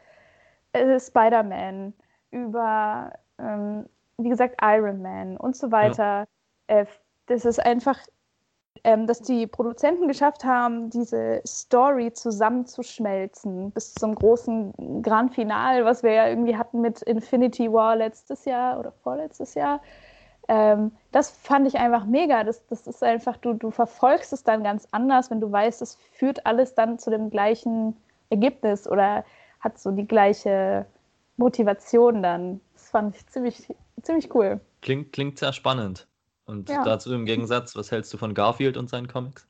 äh, 0.73 1.01
Spider-Man, 1.01 1.95
über, 2.31 3.13
ähm, 3.39 3.87
wie 4.19 4.29
gesagt, 4.29 4.57
Iron 4.63 5.03
Man 5.03 5.37
und 5.37 5.57
so 5.57 5.71
weiter. 5.73 6.27
Ja. 6.71 6.81
Äh, 6.81 6.87
das 7.27 7.45
ist 7.45 7.65
einfach, 7.65 7.99
ähm, 8.85 9.07
dass 9.07 9.21
die 9.21 9.47
Produzenten 9.47 10.09
geschafft 10.09 10.45
haben, 10.45 10.91
diese 10.91 11.43
Story 11.47 12.13
zusammenzuschmelzen 12.13 13.71
bis 13.73 13.95
zum 13.95 14.15
großen 14.15 15.03
Grand 15.03 15.35
Final, 15.35 15.85
was 15.85 16.03
wir 16.03 16.13
ja 16.13 16.29
irgendwie 16.29 16.57
hatten 16.57 16.81
mit 16.81 17.03
Infinity 17.03 17.73
War 17.73 17.97
letztes 17.97 18.45
Jahr 18.45 18.79
oder 18.79 18.93
vorletztes 19.03 19.55
Jahr. 19.55 19.81
Ähm, 20.49 20.93
das 21.13 21.31
fand 21.31 21.69
ich 21.69 21.77
einfach 21.79 22.07
mega. 22.07 22.45
Das, 22.45 22.67
das 22.67 22.87
ist 22.87 23.03
einfach, 23.03 23.37
du, 23.37 23.53
du 23.53 23.71
verfolgst 23.71 24.33
es 24.33 24.45
dann 24.45 24.63
ganz 24.63 24.89
anders, 24.93 25.31
wenn 25.31 25.41
du 25.41 25.51
weißt, 25.51 25.83
es 25.83 25.99
führt 26.13 26.47
alles 26.47 26.75
dann 26.75 26.99
zu 26.99 27.11
dem 27.11 27.31
gleichen 27.31 27.97
Ergebnis 28.31 28.89
oder 28.89 29.25
hat 29.61 29.79
so 29.79 29.91
die 29.91 30.07
gleiche 30.07 30.87
Motivation 31.37 32.23
dann. 32.23 32.61
Das 32.75 32.91
fand 32.91 33.17
ich 33.17 33.27
ziemlich, 33.27 33.75
ziemlich 34.03 34.35
cool. 34.35 34.61
Klingt, 34.81 35.13
klingt 35.13 35.39
sehr 35.39 35.53
spannend. 35.53 36.07
Und 36.49 36.71
ja. 36.71 36.83
dazu 36.83 37.13
im 37.13 37.27
Gegensatz, 37.27 37.77
was 37.77 37.93
hältst 37.93 38.13
du 38.15 38.17
von 38.17 38.33
Garfield 38.33 38.79
und 38.79 38.89
seinen 38.89 39.07
Comics? 39.07 39.47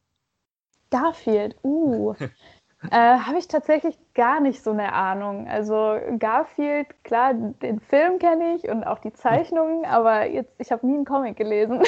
Garfield, 0.90 1.54
uh. 1.62 2.12
äh, 2.90 3.18
Habe 3.18 3.38
ich 3.38 3.46
tatsächlich 3.46 3.96
gar 4.14 4.40
nicht 4.40 4.60
so 4.64 4.72
eine 4.72 4.92
Ahnung. 4.92 5.46
Also 5.46 5.96
Garfield, 6.18 6.88
klar, 7.04 7.34
den 7.34 7.78
Film 7.78 8.18
kenne 8.18 8.56
ich 8.56 8.68
und 8.68 8.82
auch 8.82 8.98
die 8.98 9.12
Zeichnungen, 9.12 9.84
aber 9.86 10.26
jetzt, 10.26 10.52
ich 10.58 10.72
habe 10.72 10.84
nie 10.84 10.94
einen 10.94 11.04
Comic 11.04 11.36
gelesen. 11.36 11.82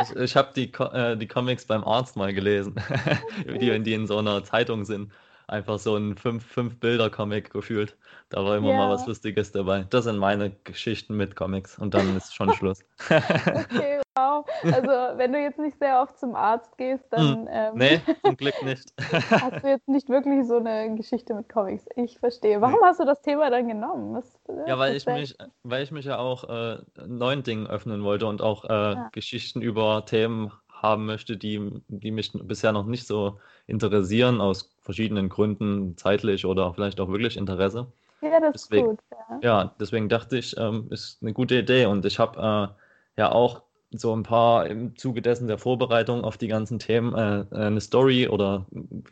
ich 0.00 0.14
ich 0.16 0.36
habe 0.36 0.52
die, 0.54 0.72
äh, 0.72 1.16
die 1.16 1.26
Comics 1.26 1.66
beim 1.66 1.82
Arzt 1.82 2.16
mal 2.16 2.32
gelesen, 2.32 2.76
die, 3.60 3.82
die 3.82 3.94
in 3.94 4.06
so 4.06 4.18
einer 4.18 4.44
Zeitung 4.44 4.84
sind 4.84 5.10
einfach 5.52 5.78
so 5.78 5.96
ein 5.96 6.16
Fünf-Bilder-Comic 6.16 7.44
fünf 7.44 7.52
gefühlt. 7.52 7.96
Da 8.30 8.44
war 8.44 8.56
immer 8.56 8.70
ja. 8.70 8.76
mal 8.76 8.90
was 8.90 9.06
Lustiges 9.06 9.52
dabei. 9.52 9.84
Das 9.90 10.04
sind 10.04 10.16
meine 10.16 10.50
Geschichten 10.64 11.16
mit 11.16 11.36
Comics 11.36 11.78
und 11.78 11.94
dann 11.94 12.16
ist 12.16 12.34
schon 12.34 12.52
Schluss. 12.54 12.80
okay, 13.08 14.00
wow. 14.16 14.44
Also, 14.64 15.18
wenn 15.18 15.32
du 15.32 15.38
jetzt 15.38 15.58
nicht 15.58 15.78
sehr 15.78 16.00
oft 16.00 16.18
zum 16.18 16.34
Arzt 16.34 16.76
gehst, 16.78 17.04
dann. 17.10 17.46
Hm. 17.46 17.48
Ähm, 17.50 17.72
nee, 17.74 18.00
zum 18.24 18.36
Glück 18.36 18.54
nicht. 18.64 18.92
hast 19.30 19.62
du 19.62 19.68
jetzt 19.68 19.86
nicht 19.86 20.08
wirklich 20.08 20.46
so 20.46 20.56
eine 20.56 20.94
Geschichte 20.96 21.34
mit 21.34 21.48
Comics. 21.50 21.84
Ich 21.96 22.18
verstehe. 22.18 22.60
Warum 22.60 22.80
nee. 22.80 22.86
hast 22.86 23.00
du 23.00 23.04
das 23.04 23.20
Thema 23.20 23.50
dann 23.50 23.68
genommen? 23.68 24.14
Was, 24.14 24.40
ja, 24.66 24.78
weil 24.78 24.96
ich, 24.96 25.04
mich, 25.04 25.36
weil 25.62 25.82
ich 25.82 25.90
mich 25.90 26.06
ja 26.06 26.18
auch 26.18 26.48
äh, 26.48 26.78
neuen 27.06 27.42
Dingen 27.42 27.66
öffnen 27.66 28.02
wollte 28.02 28.26
und 28.26 28.40
auch 28.40 28.64
äh, 28.64 28.68
ja. 28.68 29.08
Geschichten 29.12 29.60
über 29.60 30.06
Themen 30.06 30.50
haben 30.70 31.06
möchte, 31.06 31.36
die, 31.36 31.82
die 31.88 32.10
mich 32.10 32.32
bisher 32.32 32.72
noch 32.72 32.86
nicht 32.86 33.06
so 33.06 33.38
interessieren, 33.66 34.40
aus 34.40 34.71
verschiedenen 34.82 35.28
Gründen, 35.28 35.96
zeitlich 35.96 36.44
oder 36.44 36.74
vielleicht 36.74 37.00
auch 37.00 37.08
wirklich 37.08 37.36
Interesse. 37.36 37.86
Ja, 38.20 38.40
das 38.40 38.52
deswegen, 38.52 38.90
ist 38.90 38.90
gut. 38.90 39.00
Ja. 39.10 39.38
ja, 39.42 39.74
deswegen 39.80 40.08
dachte 40.08 40.38
ich, 40.38 40.56
ähm, 40.56 40.86
ist 40.90 41.18
eine 41.22 41.32
gute 41.32 41.56
Idee. 41.56 41.86
Und 41.86 42.04
ich 42.04 42.18
habe 42.18 42.74
äh, 43.16 43.20
ja 43.20 43.32
auch 43.32 43.62
so 43.90 44.14
ein 44.14 44.22
paar 44.22 44.66
im 44.66 44.96
Zuge 44.96 45.22
dessen 45.22 45.48
der 45.48 45.58
Vorbereitung 45.58 46.24
auf 46.24 46.38
die 46.38 46.48
ganzen 46.48 46.78
Themen 46.78 47.14
äh, 47.14 47.44
eine 47.54 47.80
Story 47.80 48.28
oder 48.28 48.66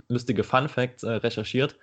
lustige 0.09 0.45
Fun 0.45 0.69
Facts 0.69 1.03
äh, 1.03 1.11
recherchiert. 1.11 1.77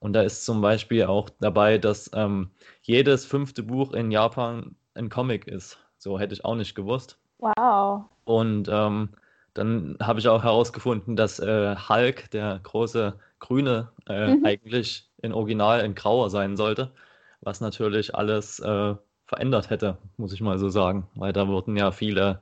Und 0.00 0.14
da 0.14 0.22
ist 0.22 0.44
zum 0.44 0.60
Beispiel 0.60 1.04
auch 1.04 1.30
dabei, 1.40 1.78
dass 1.78 2.10
ähm, 2.14 2.50
jedes 2.82 3.24
fünfte 3.24 3.62
Buch 3.62 3.92
in 3.92 4.10
Japan 4.10 4.74
ein 4.94 5.08
Comic 5.08 5.46
ist. 5.46 5.78
So 5.98 6.18
hätte 6.18 6.34
ich 6.34 6.44
auch 6.44 6.56
nicht 6.56 6.74
gewusst. 6.74 7.18
Wow. 7.38 8.04
Und 8.24 8.68
ähm, 8.70 9.10
dann 9.54 9.96
habe 10.02 10.18
ich 10.18 10.28
auch 10.28 10.42
herausgefunden, 10.42 11.14
dass 11.16 11.38
äh, 11.38 11.76
Hulk, 11.76 12.30
der 12.32 12.60
große 12.62 13.14
Grüne, 13.42 13.90
äh, 14.08 14.36
mhm. 14.36 14.44
eigentlich 14.46 15.10
in 15.20 15.34
Original 15.34 15.80
in 15.80 15.94
Grauer 15.94 16.30
sein 16.30 16.56
sollte, 16.56 16.92
was 17.40 17.60
natürlich 17.60 18.14
alles 18.14 18.60
äh, 18.60 18.94
verändert 19.26 19.68
hätte, 19.68 19.98
muss 20.16 20.32
ich 20.32 20.40
mal 20.40 20.58
so 20.58 20.68
sagen, 20.68 21.08
weil 21.16 21.32
da 21.32 21.48
wurden 21.48 21.76
ja 21.76 21.90
viele 21.90 22.40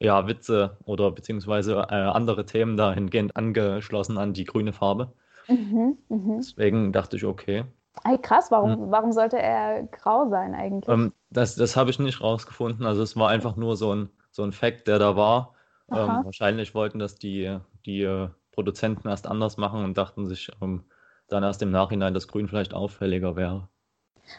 ja, 0.00 0.26
Witze 0.26 0.76
oder 0.84 1.12
beziehungsweise 1.12 1.86
äh, 1.88 1.94
andere 1.94 2.44
Themen 2.44 2.76
dahingehend 2.76 3.36
angeschlossen 3.36 4.18
an 4.18 4.32
die 4.32 4.44
grüne 4.44 4.72
Farbe. 4.72 5.12
Mhm, 5.48 5.96
mh. 6.08 6.36
Deswegen 6.38 6.92
dachte 6.92 7.16
ich, 7.16 7.24
okay. 7.24 7.64
Ey, 8.04 8.18
krass, 8.18 8.50
warum, 8.50 8.72
hm. 8.72 8.90
warum 8.90 9.12
sollte 9.12 9.38
er 9.38 9.84
grau 9.84 10.28
sein 10.28 10.54
eigentlich? 10.54 10.88
Ähm, 10.88 11.12
das 11.30 11.54
das 11.54 11.76
habe 11.76 11.90
ich 11.90 12.00
nicht 12.00 12.20
rausgefunden. 12.20 12.84
Also 12.84 13.02
es 13.02 13.16
war 13.16 13.28
einfach 13.28 13.54
nur 13.54 13.76
so 13.76 13.94
ein, 13.94 14.10
so 14.32 14.42
ein 14.42 14.52
Fact, 14.52 14.88
der 14.88 14.98
da 14.98 15.14
war. 15.14 15.54
Ähm, 15.90 16.24
wahrscheinlich 16.24 16.74
wollten 16.74 16.98
das 16.98 17.16
die, 17.16 17.58
die 17.84 18.02
äh, 18.02 18.28
Produzenten 18.52 19.08
erst 19.08 19.26
anders 19.26 19.56
machen 19.56 19.84
und 19.84 19.98
dachten 19.98 20.26
sich 20.26 20.50
ähm, 20.60 20.84
dann 21.28 21.42
erst 21.42 21.62
im 21.62 21.70
Nachhinein, 21.70 22.14
dass 22.14 22.28
Grün 22.28 22.48
vielleicht 22.48 22.74
auffälliger 22.74 23.36
wäre. 23.36 23.68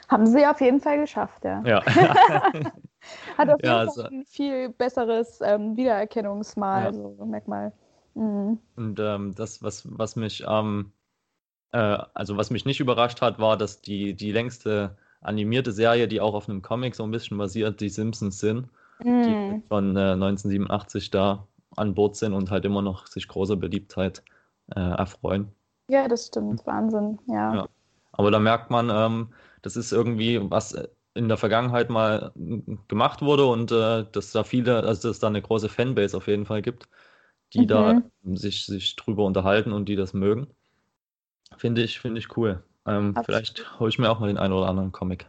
Haben 0.07 0.25
sie 0.25 0.45
auf 0.45 0.61
jeden 0.61 0.79
Fall 0.79 0.99
geschafft, 0.99 1.43
ja. 1.43 1.61
ja. 1.65 1.85
Hat 3.37 3.49
auf 3.49 3.59
jeden 3.61 3.65
ja, 3.65 3.73
Fall 3.73 3.87
also, 3.87 4.03
ein 4.03 4.23
viel 4.25 4.69
besseres 4.69 5.41
ähm, 5.43 5.75
Wiedererkennungsmal, 5.75 6.81
ja. 6.81 6.87
also 6.87 7.25
Merkmal. 7.25 7.73
Mhm. 8.13 8.59
Und 8.75 8.99
ähm, 8.99 9.35
das, 9.35 9.61
was, 9.61 9.83
was 9.97 10.15
mich, 10.15 10.43
ähm, 10.47 10.93
äh, 11.71 11.97
also 12.13 12.37
was 12.37 12.49
mich 12.49 12.65
nicht 12.65 12.79
überrascht 12.79 13.21
hat, 13.21 13.39
war, 13.39 13.57
dass 13.57 13.81
die, 13.81 14.13
die 14.13 14.31
längste 14.31 14.97
animierte 15.21 15.71
Serie, 15.71 16.07
die 16.07 16.21
auch 16.21 16.33
auf 16.33 16.47
einem 16.47 16.61
Comic 16.61 16.95
so 16.95 17.03
ein 17.03 17.11
bisschen 17.11 17.37
basiert, 17.37 17.81
die 17.81 17.89
Simpsons 17.89 18.39
sind 18.39 18.69
die 19.03 19.09
hm. 19.09 19.63
von 19.67 19.95
äh, 19.95 20.11
1987 20.13 21.11
da 21.11 21.47
an 21.75 21.95
Bord 21.95 22.15
sind 22.15 22.33
und 22.33 22.51
halt 22.51 22.65
immer 22.65 22.81
noch 22.81 23.07
sich 23.07 23.27
großer 23.27 23.55
Beliebtheit 23.55 24.23
äh, 24.75 24.79
erfreuen. 24.79 25.49
Ja, 25.87 26.07
das 26.07 26.27
stimmt. 26.27 26.65
Wahnsinn, 26.65 27.19
ja. 27.27 27.55
ja. 27.55 27.69
Aber 28.13 28.31
da 28.31 28.39
merkt 28.39 28.69
man, 28.69 28.89
ähm, 28.89 29.33
das 29.61 29.75
ist 29.75 29.91
irgendwie, 29.91 30.39
was 30.49 30.77
in 31.15 31.27
der 31.27 31.37
Vergangenheit 31.37 31.89
mal 31.89 32.31
gemacht 32.87 33.21
wurde 33.21 33.45
und 33.45 33.71
äh, 33.71 34.05
dass 34.11 34.31
da 34.31 34.43
viele, 34.43 34.77
also 34.77 35.07
dass 35.07 35.17
es 35.17 35.19
da 35.19 35.27
eine 35.27 35.41
große 35.41 35.69
Fanbase 35.69 36.17
auf 36.17 36.27
jeden 36.27 36.45
Fall 36.45 36.61
gibt, 36.61 36.87
die 37.53 37.61
mhm. 37.61 37.67
da 37.67 38.01
sich, 38.33 38.65
sich 38.65 38.95
drüber 38.95 39.25
unterhalten 39.25 39.73
und 39.73 39.85
die 39.85 39.95
das 39.95 40.13
mögen. 40.13 40.47
Finde 41.57 41.83
ich, 41.83 41.99
finde 41.99 42.19
ich 42.19 42.35
cool. 42.35 42.63
Ähm, 42.85 43.15
vielleicht 43.25 43.79
hole 43.79 43.89
ich 43.89 43.99
mir 43.99 44.09
auch 44.09 44.19
mal 44.19 44.27
den 44.27 44.37
einen 44.37 44.53
oder 44.53 44.67
anderen 44.67 44.91
Comic. 44.91 45.27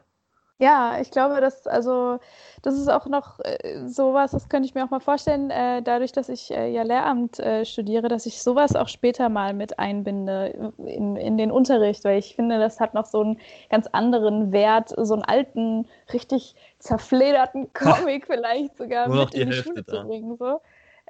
Ja, 0.59 1.01
ich 1.01 1.11
glaube, 1.11 1.41
dass, 1.41 1.67
also, 1.67 2.21
das 2.63 2.79
ist 2.79 2.89
auch 2.89 3.07
noch 3.07 3.41
äh, 3.41 3.89
sowas, 3.89 4.31
das 4.31 4.49
könnte 4.49 4.69
ich 4.69 4.75
mir 4.75 4.85
auch 4.85 4.91
mal 4.91 5.01
vorstellen, 5.01 5.51
äh, 5.51 5.83
dadurch, 5.83 6.13
dass 6.13 6.29
ich 6.29 6.53
äh, 6.53 6.71
ja 6.71 6.83
Lehramt 6.83 7.41
äh, 7.41 7.65
studiere, 7.65 8.07
dass 8.07 8.25
ich 8.25 8.41
sowas 8.41 8.77
auch 8.77 8.87
später 8.87 9.29
mal 9.29 9.53
mit 9.53 9.81
einbinde 9.81 10.73
in, 10.79 11.17
in 11.17 11.39
den 11.39 11.51
Unterricht, 11.51 12.05
weil 12.05 12.21
ich 12.21 12.37
finde, 12.37 12.61
das 12.61 12.79
hat 12.79 12.95
noch 12.95 13.07
so 13.07 13.21
einen 13.21 13.41
ganz 13.69 13.89
anderen 13.89 14.53
Wert, 14.53 14.95
so 14.97 15.15
einen 15.15 15.25
alten, 15.25 15.89
richtig 16.13 16.55
zerflederten 16.79 17.73
Comic 17.73 18.27
vielleicht 18.27 18.77
sogar 18.77 19.09
Nur 19.09 19.25
mit 19.25 19.35
in 19.35 19.51
die, 19.51 19.57
die 19.57 19.63
Schule 19.63 19.85
zu 19.85 20.05
bringen. 20.05 20.37
So. 20.37 20.61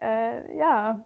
Äh, 0.00 0.56
ja, 0.56 1.04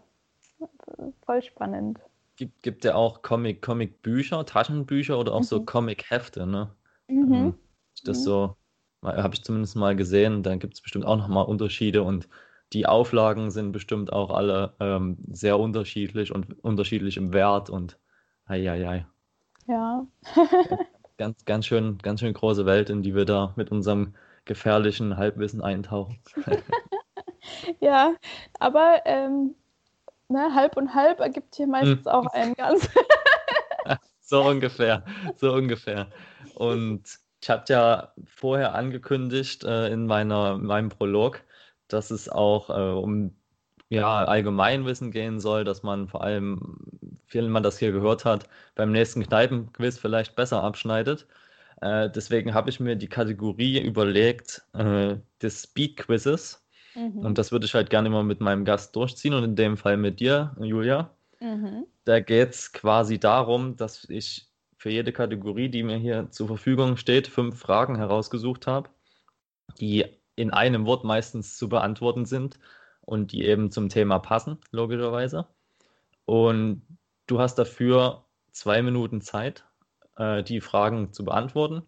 voll 1.26 1.42
spannend. 1.42 1.98
Gibt, 2.36 2.62
gibt 2.62 2.84
ja 2.84 2.94
auch 2.94 3.22
Comic, 3.22 3.62
Comic-Bücher, 3.62 4.46
Taschenbücher 4.46 5.18
oder 5.18 5.34
auch 5.34 5.40
mhm. 5.40 5.44
so 5.44 5.64
Comic-Hefte, 5.64 6.46
ne? 6.46 6.70
Mhm. 7.08 7.34
Ähm, 7.34 7.54
das 8.04 8.18
mhm. 8.20 8.22
so, 8.22 8.56
habe 9.02 9.34
ich 9.34 9.42
zumindest 9.42 9.76
mal 9.76 9.96
gesehen. 9.96 10.42
Da 10.42 10.56
gibt 10.56 10.74
es 10.74 10.80
bestimmt 10.80 11.06
auch 11.06 11.16
nochmal 11.16 11.46
Unterschiede 11.46 12.02
und 12.02 12.28
die 12.72 12.86
Auflagen 12.86 13.50
sind 13.50 13.72
bestimmt 13.72 14.12
auch 14.12 14.30
alle 14.30 14.74
ähm, 14.80 15.16
sehr 15.30 15.58
unterschiedlich 15.58 16.34
und 16.34 16.62
unterschiedlich 16.62 17.16
im 17.16 17.32
Wert 17.32 17.70
und 17.70 17.98
ei, 18.46 18.70
ei, 18.70 18.88
ei. 18.88 19.06
Ja. 19.66 20.06
ganz, 21.18 21.44
ganz 21.44 21.66
schön, 21.66 21.98
ganz 21.98 22.20
schön 22.20 22.34
große 22.34 22.66
Welt, 22.66 22.90
in 22.90 23.02
die 23.02 23.14
wir 23.14 23.24
da 23.24 23.52
mit 23.56 23.70
unserem 23.70 24.14
gefährlichen 24.44 25.16
Halbwissen 25.16 25.62
eintauchen. 25.62 26.18
ja, 27.80 28.14
aber 28.58 29.02
ähm, 29.04 29.54
ne, 30.28 30.54
halb 30.54 30.76
und 30.76 30.94
halb 30.94 31.20
ergibt 31.20 31.54
hier 31.54 31.66
meistens 31.66 32.06
hm. 32.06 32.12
auch 32.12 32.26
ein 32.32 32.54
ganz. 32.54 32.88
so 34.20 34.42
ungefähr, 34.42 35.04
so 35.36 35.52
ungefähr. 35.52 36.08
Und 36.54 37.18
ich 37.40 37.50
hatte 37.50 37.72
ja 37.72 38.12
vorher 38.26 38.74
angekündigt 38.74 39.64
äh, 39.64 39.88
in 39.88 40.06
meiner, 40.06 40.54
in 40.56 40.66
meinem 40.66 40.88
Prolog, 40.88 41.42
dass 41.88 42.10
es 42.10 42.28
auch 42.28 42.70
äh, 42.70 42.98
um 42.98 43.34
ja, 43.90 44.24
Allgemeinwissen 44.24 45.10
gehen 45.10 45.40
soll, 45.40 45.64
dass 45.64 45.82
man 45.82 46.08
vor 46.08 46.22
allem, 46.22 46.76
wenn 47.30 47.48
man 47.50 47.62
das 47.62 47.78
hier 47.78 47.92
gehört 47.92 48.24
hat, 48.24 48.48
beim 48.74 48.92
nächsten 48.92 49.22
Kneipenquiz 49.22 49.98
vielleicht 49.98 50.36
besser 50.36 50.62
abschneidet. 50.62 51.26
Äh, 51.80 52.10
deswegen 52.10 52.54
habe 52.54 52.70
ich 52.70 52.80
mir 52.80 52.96
die 52.96 53.08
Kategorie 53.08 53.80
überlegt 53.80 54.62
äh, 54.74 55.16
des 55.40 55.62
Speed-Quizzes. 55.62 56.64
Mhm. 56.94 57.20
Und 57.20 57.38
das 57.38 57.52
würde 57.52 57.66
ich 57.66 57.74
halt 57.74 57.88
gerne 57.90 58.10
mal 58.10 58.24
mit 58.24 58.40
meinem 58.40 58.64
Gast 58.64 58.94
durchziehen 58.96 59.34
und 59.34 59.44
in 59.44 59.56
dem 59.56 59.76
Fall 59.76 59.96
mit 59.96 60.20
dir, 60.20 60.54
Julia. 60.60 61.10
Mhm. 61.40 61.86
Da 62.04 62.20
geht 62.20 62.50
es 62.50 62.72
quasi 62.72 63.18
darum, 63.18 63.76
dass 63.76 64.04
ich 64.10 64.47
für 64.78 64.90
jede 64.90 65.12
Kategorie, 65.12 65.68
die 65.68 65.82
mir 65.82 65.96
hier 65.98 66.30
zur 66.30 66.46
Verfügung 66.46 66.96
steht, 66.96 67.26
fünf 67.28 67.58
Fragen 67.58 67.96
herausgesucht 67.96 68.66
habe, 68.66 68.88
die 69.80 70.06
in 70.36 70.50
einem 70.52 70.86
Wort 70.86 71.04
meistens 71.04 71.58
zu 71.58 71.68
beantworten 71.68 72.24
sind. 72.24 72.58
und 73.08 73.32
die 73.32 73.46
eben 73.46 73.70
zum 73.70 73.88
Thema 73.88 74.18
passen, 74.18 74.58
logischerweise. 74.70 75.46
Und 76.26 76.82
du 77.26 77.40
hast 77.40 77.54
dafür 77.54 78.26
zwei 78.52 78.82
Minuten 78.82 79.22
Zeit, 79.22 79.64
äh, 80.16 80.42
die 80.42 80.60
Fragen 80.60 81.10
zu 81.14 81.24
beantworten. 81.24 81.82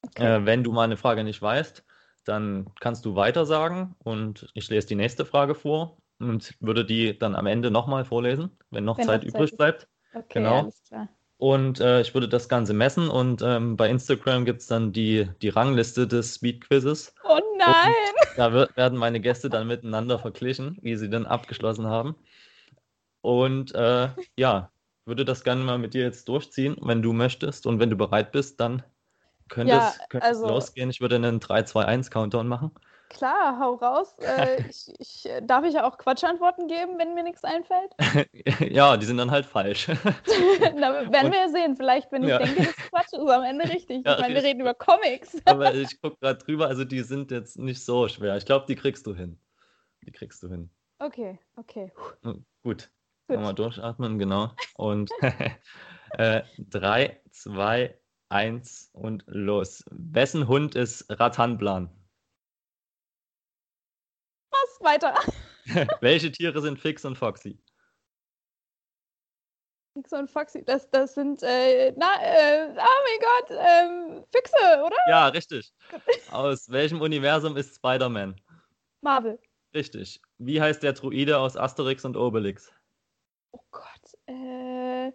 Okay. 0.00 0.36
Äh, 0.36 0.46
wenn 0.46 0.64
du 0.64 0.72
mal 0.72 0.84
eine 0.84 0.96
Frage 0.96 1.22
nicht 1.22 1.42
weißt, 1.42 1.84
dann 2.24 2.70
kannst 2.80 3.04
du 3.04 3.14
weiter 3.14 3.44
sagen 3.44 3.94
und 3.98 4.48
ich 4.54 4.70
lese 4.70 4.86
die 4.86 4.94
nächste 4.94 5.26
Frage 5.26 5.54
vor 5.54 5.98
und 6.18 6.54
würde 6.60 6.86
die 6.86 7.18
dann 7.18 7.34
am 7.34 7.46
Ende 7.46 7.70
nochmal 7.70 8.06
vorlesen, 8.06 8.50
wenn 8.70 8.84
noch 8.84 8.96
wenn 8.96 9.04
Zeit 9.04 9.24
übrig 9.24 9.50
Zeit 9.50 9.58
bleibt. 9.58 9.88
Okay, 10.14 10.24
genau. 10.40 10.60
alles 10.60 10.82
klar. 10.84 11.08
Und 11.42 11.80
äh, 11.80 12.00
ich 12.00 12.14
würde 12.14 12.28
das 12.28 12.48
Ganze 12.48 12.72
messen 12.72 13.08
und 13.08 13.42
ähm, 13.42 13.76
bei 13.76 13.90
Instagram 13.90 14.44
gibt 14.44 14.60
es 14.60 14.68
dann 14.68 14.92
die, 14.92 15.28
die 15.42 15.48
Rangliste 15.48 16.06
des 16.06 16.36
Speed-Quizzes. 16.36 17.16
Oh 17.24 17.40
nein! 17.58 17.88
Und 17.88 18.28
da 18.36 18.52
wird, 18.52 18.76
werden 18.76 18.96
meine 18.96 19.18
Gäste 19.18 19.50
dann 19.50 19.66
miteinander 19.66 20.20
verglichen, 20.20 20.78
wie 20.82 20.94
sie 20.94 21.10
denn 21.10 21.26
abgeschlossen 21.26 21.88
haben. 21.88 22.14
Und 23.22 23.74
äh, 23.74 24.10
ja, 24.36 24.70
würde 25.04 25.24
das 25.24 25.42
gerne 25.42 25.64
mal 25.64 25.78
mit 25.78 25.94
dir 25.94 26.02
jetzt 26.02 26.28
durchziehen, 26.28 26.76
wenn 26.80 27.02
du 27.02 27.12
möchtest. 27.12 27.66
Und 27.66 27.80
wenn 27.80 27.90
du 27.90 27.96
bereit 27.96 28.30
bist, 28.30 28.60
dann 28.60 28.84
könnte 29.48 29.72
ja, 29.72 29.92
es, 30.10 30.22
also, 30.22 30.46
losgehen. 30.46 30.90
Ich 30.90 31.00
würde 31.00 31.16
einen 31.16 31.40
3-2-1-Countdown 31.40 32.46
machen. 32.46 32.70
Klar, 33.12 33.58
hau 33.58 33.74
raus. 33.74 34.14
Äh, 34.22 34.62
ich, 34.68 34.88
ich, 34.98 35.28
darf 35.42 35.64
ich 35.64 35.74
ja 35.74 35.84
auch 35.84 35.98
Quatschantworten 35.98 36.66
geben, 36.68 36.98
wenn 36.98 37.14
mir 37.14 37.22
nichts 37.22 37.44
einfällt? 37.44 37.92
ja, 38.72 38.96
die 38.96 39.04
sind 39.04 39.18
dann 39.18 39.30
halt 39.30 39.44
falsch. 39.44 39.88
Na, 40.74 41.10
werden 41.12 41.26
Und, 41.26 41.32
wir 41.32 41.38
ja 41.38 41.48
sehen. 41.48 41.76
Vielleicht, 41.76 42.10
wenn 42.12 42.22
ich 42.22 42.30
ja. 42.30 42.38
denke, 42.38 42.56
das 42.56 42.68
ist 42.68 42.90
Quatsch, 42.90 43.12
ist 43.12 43.30
am 43.30 43.42
Ende 43.42 43.68
richtig. 43.68 44.06
Ja, 44.06 44.14
ich 44.14 44.20
meine, 44.20 44.34
wir 44.34 44.42
reden 44.42 44.60
über 44.60 44.74
Comics. 44.74 45.36
Aber 45.44 45.74
ich 45.74 46.00
gucke 46.00 46.16
gerade 46.20 46.38
drüber, 46.38 46.68
also 46.68 46.84
die 46.84 47.00
sind 47.00 47.30
jetzt 47.30 47.58
nicht 47.58 47.84
so 47.84 48.08
schwer. 48.08 48.36
Ich 48.36 48.46
glaube, 48.46 48.64
die 48.66 48.76
kriegst 48.76 49.06
du 49.06 49.14
hin. 49.14 49.38
Die 50.06 50.12
kriegst 50.12 50.42
du 50.42 50.48
hin. 50.48 50.70
Okay, 50.98 51.38
okay. 51.56 51.92
Gut. 52.22 52.42
Gut. 52.62 52.90
Nochmal 53.28 53.54
durchatmen, 53.54 54.18
genau. 54.18 54.52
Und 54.76 55.10
3, 56.16 57.20
2, 57.30 57.98
1 58.28 58.90
und 58.94 59.24
los. 59.26 59.84
Wessen 59.90 60.48
Hund 60.48 60.74
ist 60.74 61.06
Ratanplan? 61.10 61.90
Weiter. 64.82 65.14
Welche 66.00 66.32
Tiere 66.32 66.60
sind 66.60 66.78
Fix 66.78 67.04
und 67.04 67.16
Foxy? 67.16 67.58
Fix 69.94 70.12
und 70.12 70.30
Foxy, 70.30 70.64
das, 70.64 70.90
das 70.90 71.14
sind, 71.14 71.42
äh, 71.42 71.92
na, 71.96 72.14
äh, 72.22 72.68
oh 72.70 73.00
mein 73.04 73.20
Gott, 73.20 73.50
ähm, 73.50 74.24
Fixe, 74.32 74.82
oder? 74.84 74.96
Ja, 75.06 75.28
richtig. 75.28 75.72
Aus 76.30 76.70
welchem 76.70 77.00
Universum 77.00 77.56
ist 77.56 77.76
Spider-Man? 77.76 78.40
Marvel. 79.02 79.38
Richtig. 79.74 80.20
Wie 80.38 80.60
heißt 80.60 80.82
der 80.82 80.94
Druide 80.94 81.38
aus 81.38 81.56
Asterix 81.56 82.04
und 82.04 82.16
Obelix? 82.16 82.72
Oh 83.52 83.60
Gott, 83.70 84.18
äh, 84.26 85.08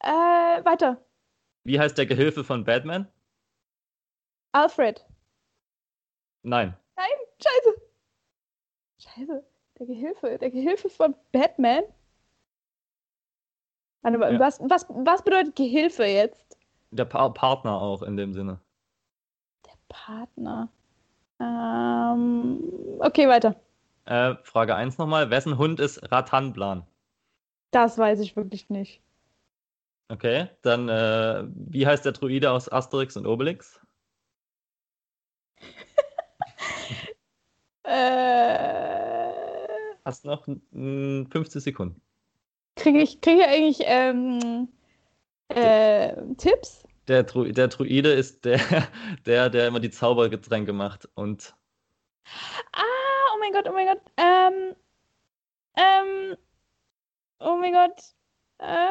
äh, 0.00 0.64
weiter. 0.64 1.02
Wie 1.64 1.78
heißt 1.78 1.96
der 1.96 2.06
Gehilfe 2.06 2.44
von 2.44 2.64
Batman? 2.64 3.10
Alfred. 4.52 5.06
Nein. 6.42 6.76
Scheiße, 9.20 9.44
der 9.78 9.86
Gehilfe, 9.86 10.38
der 10.38 10.50
Gehilfe 10.50 10.88
von 10.88 11.14
Batman? 11.32 11.84
Ja. 14.02 14.40
was, 14.40 14.60
was, 14.60 14.86
was 14.88 15.22
bedeutet 15.22 15.56
Gehilfe 15.56 16.04
jetzt? 16.04 16.56
Der 16.90 17.04
pa 17.04 17.28
Partner 17.28 17.80
auch 17.80 18.02
in 18.02 18.16
dem 18.16 18.32
Sinne. 18.32 18.60
Der 19.66 19.74
Partner. 19.88 20.68
Ähm, 21.38 22.62
okay, 23.00 23.28
weiter. 23.28 23.60
Äh, 24.06 24.34
Frage 24.42 24.74
1 24.74 24.98
nochmal. 24.98 25.30
Wessen 25.30 25.58
Hund 25.58 25.80
ist 25.80 26.10
Ratanplan? 26.10 26.86
Das 27.70 27.98
weiß 27.98 28.20
ich 28.20 28.36
wirklich 28.36 28.70
nicht. 28.70 29.02
Okay, 30.08 30.48
dann 30.62 30.88
äh, 30.88 31.44
wie 31.54 31.86
heißt 31.86 32.04
der 32.04 32.12
Druide 32.12 32.50
aus 32.50 32.72
Asterix 32.72 33.16
und 33.16 33.26
Obelix? 33.26 33.80
äh, 37.84 39.09
Hast 40.04 40.24
noch 40.24 40.44
50 40.44 41.62
Sekunden. 41.62 42.00
Kriege 42.76 43.02
ich, 43.02 43.20
krieg 43.20 43.38
ich 43.38 43.46
eigentlich 43.46 43.80
ähm, 43.84 44.68
äh, 45.48 46.14
Tipps? 46.36 46.84
Der, 47.08 47.24
Dru 47.24 47.44
der 47.44 47.68
Druide 47.68 48.12
ist 48.12 48.44
der, 48.44 48.60
der, 49.26 49.50
der 49.50 49.66
immer 49.66 49.80
die 49.80 49.90
Zaubergetränke 49.90 50.72
macht 50.72 51.08
und. 51.14 51.54
Ah, 52.72 52.82
oh 53.34 53.38
mein 53.40 53.52
Gott, 53.52 53.68
oh 53.68 53.72
mein 53.72 53.86
Gott. 53.86 54.00
Ähm, 54.16 54.76
ähm, 55.76 56.36
oh 57.40 57.56
mein 57.56 57.72
Gott. 57.72 58.00
Äh, 58.58 58.90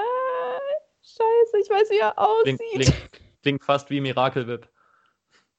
Scheiße, 1.01 1.57
ich 1.61 1.69
weiß, 1.69 1.89
wie 1.89 1.99
er 1.99 2.17
aussieht. 2.19 2.59
Klingt, 2.59 2.85
klingt, 2.85 3.21
klingt 3.41 3.63
fast 3.63 3.89
wie 3.89 4.01
Miracle 4.01 4.47
Whip. 4.47 4.67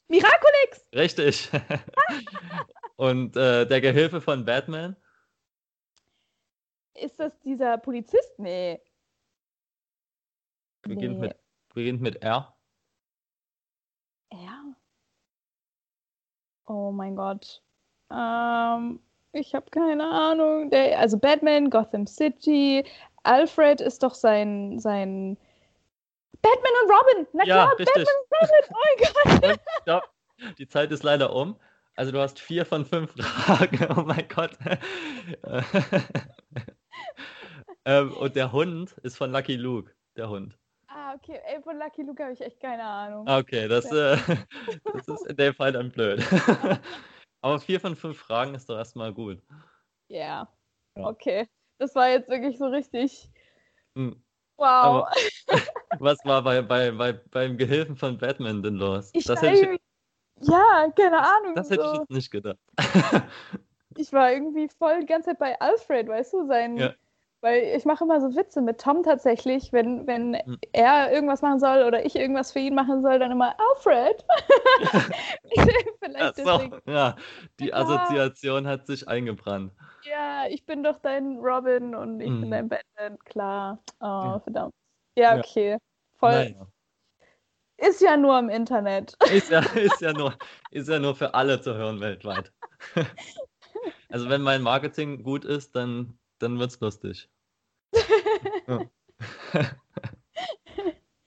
Miraculix! 0.08 0.86
Richtig. 0.94 1.48
Und 2.96 3.36
äh, 3.36 3.64
der 3.66 3.80
Gehilfe 3.80 4.20
von 4.20 4.44
Batman? 4.44 4.96
Ist 6.94 7.18
das 7.18 7.38
dieser 7.40 7.79
Polizist? 7.79 8.38
Nee. 8.38 8.81
Beginnt, 10.83 11.20
nee. 11.20 11.29
Mit, 11.29 11.37
beginnt 11.74 12.00
mit 12.00 12.22
R. 12.22 12.55
R? 14.31 14.74
Oh 16.66 16.90
mein 16.92 17.16
Gott. 17.16 17.62
Ähm, 18.11 19.00
ich 19.33 19.55
habe 19.55 19.70
keine 19.70 20.05
Ahnung. 20.05 20.70
Der, 20.70 20.98
also 20.98 21.18
Batman, 21.18 21.70
Gotham 21.70 22.07
City, 22.07 22.85
Alfred 23.22 23.81
ist 23.81 24.03
doch 24.03 24.14
sein, 24.14 24.79
sein 24.79 25.37
Batman 26.42 26.72
und 26.85 26.90
Robin. 26.90 27.26
Na 27.33 27.44
ja, 27.44 27.55
klar, 27.55 27.79
richtig. 27.79 28.07
Batman 28.07 28.14
und 28.20 28.38
Robin. 28.40 28.70
Oh 28.70 29.31
mein 29.33 29.48
Gott. 29.50 29.61
Stopp. 29.83 30.11
Die 30.59 30.68
Zeit 30.68 30.90
ist 30.90 31.03
leider 31.03 31.35
um. 31.35 31.57
Also 31.96 32.12
du 32.12 32.20
hast 32.20 32.38
vier 32.38 32.64
von 32.64 32.85
fünf 32.85 33.12
Fragen. 33.12 33.87
Oh 33.96 34.03
mein 34.03 34.26
Gott. 34.29 34.57
Ähm, 37.84 38.12
und 38.12 38.36
der 38.36 38.52
Hund 38.52 38.92
ist 39.02 39.16
von 39.16 39.32
Lucky 39.32 39.56
Luke, 39.56 39.92
der 40.16 40.28
Hund. 40.28 40.58
Ah, 40.88 41.14
okay. 41.14 41.40
Ey, 41.46 41.62
von 41.62 41.78
Lucky 41.78 42.02
Luke 42.02 42.22
habe 42.22 42.32
ich 42.32 42.40
echt 42.40 42.60
keine 42.60 42.84
Ahnung. 42.84 43.28
Okay, 43.28 43.68
das, 43.68 43.90
äh, 43.92 44.16
das 44.92 45.08
ist 45.08 45.26
in 45.26 45.36
dem 45.36 45.54
Fall 45.54 45.72
dann 45.72 45.90
blöd. 45.90 46.20
Aber 47.42 47.60
vier 47.60 47.80
von 47.80 47.96
fünf 47.96 48.18
Fragen 48.18 48.54
ist 48.54 48.68
doch 48.68 48.76
erstmal 48.76 49.12
gut. 49.12 49.38
Yeah. 50.10 50.48
Ja. 50.96 51.06
Okay. 51.06 51.48
Das 51.78 51.94
war 51.94 52.08
jetzt 52.08 52.28
wirklich 52.28 52.58
so 52.58 52.66
richtig. 52.66 53.30
Hm. 53.96 54.22
Wow. 54.56 54.66
Aber, 54.66 55.12
was 56.00 56.18
war 56.24 56.42
bei, 56.42 56.60
bei, 56.60 56.90
bei, 56.90 57.12
beim 57.12 57.56
Gehilfen 57.56 57.96
von 57.96 58.18
Batman 58.18 58.62
denn 58.62 58.74
los? 58.74 59.10
Ich 59.14 59.24
das 59.24 59.40
hätte 59.40 59.70
ich, 59.70 59.80
ja, 60.48 60.90
keine 60.94 61.18
Ahnung. 61.18 61.54
Das 61.54 61.70
hätte 61.70 61.84
so. 61.84 61.92
ich 61.92 61.98
jetzt 62.00 62.10
nicht 62.10 62.30
gedacht. 62.30 62.58
ich 63.96 64.12
war 64.12 64.32
irgendwie 64.32 64.68
voll 64.68 65.00
die 65.00 65.06
ganze 65.06 65.30
Zeit 65.30 65.38
bei 65.38 65.58
Alfred, 65.60 66.08
weißt 66.08 66.32
du, 66.34 66.46
sein. 66.46 66.76
Ja. 66.76 66.94
Weil 67.42 67.74
ich 67.74 67.87
mache 67.87 68.05
immer 68.05 68.20
so 68.20 68.37
Witze 68.37 68.61
mit 68.61 68.81
Tom 68.81 69.03
tatsächlich, 69.03 69.72
wenn, 69.72 70.07
wenn 70.07 70.35
hm. 70.35 70.59
er 70.72 71.11
irgendwas 71.11 71.40
machen 71.40 71.59
soll 71.59 71.85
oder 71.85 72.05
ich 72.05 72.14
irgendwas 72.14 72.53
für 72.53 72.59
ihn 72.59 72.74
machen 72.74 73.00
soll, 73.00 73.18
dann 73.18 73.31
immer 73.31 73.55
Alfred. 73.59 74.24
Vielleicht 76.00 76.37
so, 76.37 76.81
ja, 76.87 77.16
die 77.59 77.72
Assoziation 77.72 78.66
hat 78.66 78.87
sich 78.87 79.09
eingebrannt. 79.09 79.72
Ja, 80.03 80.44
ich 80.48 80.66
bin 80.66 80.83
doch 80.83 80.98
dein 80.98 81.38
Robin 81.38 81.94
und 81.94 82.20
ich 82.20 82.29
hm. 82.29 82.40
bin 82.42 82.50
dein 82.50 82.68
Batman, 82.68 83.18
klar. 83.24 83.79
Oh, 84.00 84.05
ja. 84.05 84.40
verdammt. 84.40 84.74
Ja, 85.16 85.38
okay. 85.38 85.79
Voll. 86.18 86.33
Naja. 86.33 86.66
Ist 87.79 88.03
ja 88.03 88.18
nur 88.18 88.38
im 88.38 88.50
Internet. 88.50 89.16
Ist 89.33 89.50
ja, 89.50 89.61
ist, 89.74 90.00
ja 90.03 90.12
nur, 90.12 90.35
ist 90.70 90.88
ja 90.88 90.98
nur 90.98 91.14
für 91.14 91.33
alle 91.33 91.61
zu 91.61 91.74
hören 91.74 92.00
weltweit. 92.00 92.53
Also 94.12 94.29
wenn 94.29 94.42
mein 94.42 94.61
Marketing 94.61 95.22
gut 95.22 95.44
ist, 95.44 95.76
dann 95.76 96.18
dann 96.42 96.59
wird's 96.59 96.81
lustig. 96.81 97.31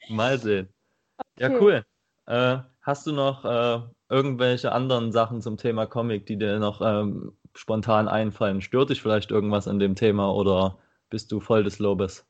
Mal 0.09 0.37
sehen. 0.39 0.73
Okay. 1.17 1.29
Ja, 1.39 1.49
cool. 1.59 1.85
Äh, 2.25 2.57
hast 2.81 3.07
du 3.07 3.11
noch 3.11 3.45
äh, 3.45 3.81
irgendwelche 4.09 4.71
anderen 4.71 5.11
Sachen 5.11 5.41
zum 5.41 5.57
Thema 5.57 5.85
Comic, 5.85 6.25
die 6.25 6.37
dir 6.37 6.59
noch 6.59 6.81
ähm, 6.81 7.37
spontan 7.53 8.07
einfallen? 8.07 8.61
Stört 8.61 8.89
dich 8.89 9.01
vielleicht 9.01 9.31
irgendwas 9.31 9.67
an 9.67 9.79
dem 9.79 9.95
Thema 9.95 10.33
oder 10.33 10.77
bist 11.09 11.31
du 11.31 11.39
voll 11.39 11.63
des 11.63 11.79
Lobes? 11.79 12.25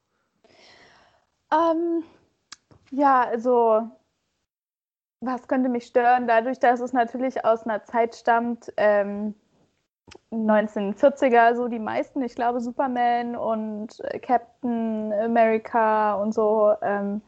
Ähm, 1.52 2.04
ja, 2.92 3.24
also 3.24 3.90
was 5.22 5.48
könnte 5.48 5.70
mich 5.70 5.86
stören? 5.86 6.28
Dadurch, 6.28 6.60
dass 6.60 6.80
es 6.82 6.94
natürlich 6.94 7.46
aus 7.46 7.64
einer 7.64 7.84
Zeit 7.84 8.16
stammt, 8.16 8.74
ähm, 8.78 9.36
1940er, 10.32 11.56
so 11.56 11.68
die 11.68 11.80
meisten, 11.80 12.22
ich 12.22 12.36
glaube 12.36 12.60
Superman 12.60 13.36
und 13.36 14.00
äh, 14.02 14.20
Captain 14.20 15.14
America 15.14 16.16
und 16.16 16.34
so, 16.34 16.74
ähm, 16.82 17.22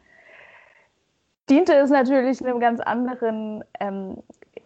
diente 1.49 1.73
es 1.73 1.89
natürlich 1.89 2.43
einem 2.43 2.59
ganz 2.59 2.79
anderen 2.79 3.63
ähm, 3.79 4.17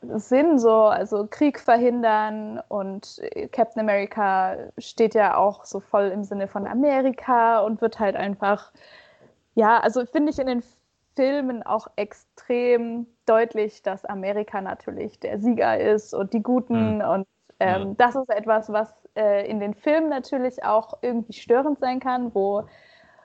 Sinn, 0.02 0.60
so, 0.60 0.86
also 0.86 1.28
Krieg 1.30 1.60
verhindern 1.60 2.62
und 2.70 3.22
Captain 3.52 3.82
America 3.82 4.56
steht 4.78 5.14
ja 5.14 5.36
auch 5.36 5.66
so 5.66 5.82
voll 5.82 6.08
im 6.08 6.24
Sinne 6.24 6.48
von 6.48 6.66
Amerika 6.68 7.60
und 7.60 7.82
wird 7.82 8.00
halt 8.00 8.16
einfach, 8.16 8.72
ja, 9.56 9.80
also 9.80 10.06
finde 10.06 10.32
ich 10.32 10.40
in 10.40 10.48
den 10.48 10.64
Filmen 11.16 11.64
auch 11.64 11.88
extrem 11.98 13.08
deutlich, 13.26 13.82
dass 13.82 14.06
Amerika 14.06 14.62
natürlich 14.62 15.20
der 15.20 15.40
Sieger 15.40 15.78
ist 15.78 16.14
und 16.14 16.32
die 16.34 16.42
Guten 16.42 17.00
mhm. 17.00 17.02
und 17.02 17.28
ähm, 17.60 17.98
das 17.98 18.16
ist 18.16 18.30
etwas, 18.30 18.72
was 18.72 18.94
äh, 19.16 19.50
in 19.50 19.60
den 19.60 19.74
Filmen 19.74 20.10
natürlich 20.10 20.64
auch 20.64 20.98
irgendwie 21.02 21.34
störend 21.34 21.80
sein 21.80 22.00
kann, 22.00 22.34
wo 22.34 22.64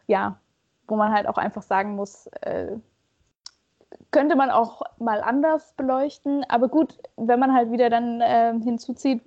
ja, 0.07 0.39
wo 0.87 0.97
man 0.97 1.13
halt 1.13 1.27
auch 1.27 1.39
einfach 1.39 1.63
sagen 1.63 1.95
muss, 1.95 2.27
äh, 2.43 2.77
könnte 4.11 4.37
man 4.37 4.51
auch 4.51 4.83
mal 4.99 5.21
anders 5.21 5.73
beleuchten. 5.77 6.45
Aber 6.49 6.69
gut, 6.69 6.99
wenn 7.17 7.41
man 7.41 7.55
halt 7.55 7.71
wieder 7.71 7.91
dann 7.91 8.21
äh, 8.21 8.53
hinzuzieht, 8.63 9.23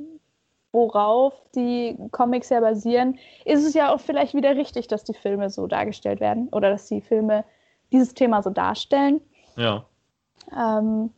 worauf 0.72 1.34
die 1.56 1.98
Comics 2.12 2.50
ja 2.50 2.60
basieren, 2.60 3.18
ist 3.46 3.66
es 3.66 3.74
ja 3.74 3.94
auch 3.94 4.00
vielleicht 4.00 4.34
wieder 4.34 4.56
richtig, 4.56 4.88
dass 4.88 5.04
die 5.04 5.14
Filme 5.14 5.50
so 5.50 5.68
dargestellt 5.68 6.20
werden 6.20 6.50
oder 6.50 6.70
dass 6.70 6.88
die 6.88 7.02
Filme 7.02 7.44
dieses 7.92 8.14
Thema 8.14 8.44
so 8.44 8.50
darstellen. 8.50 9.22
Ja. 9.56 9.86
Ähm, 10.56 11.12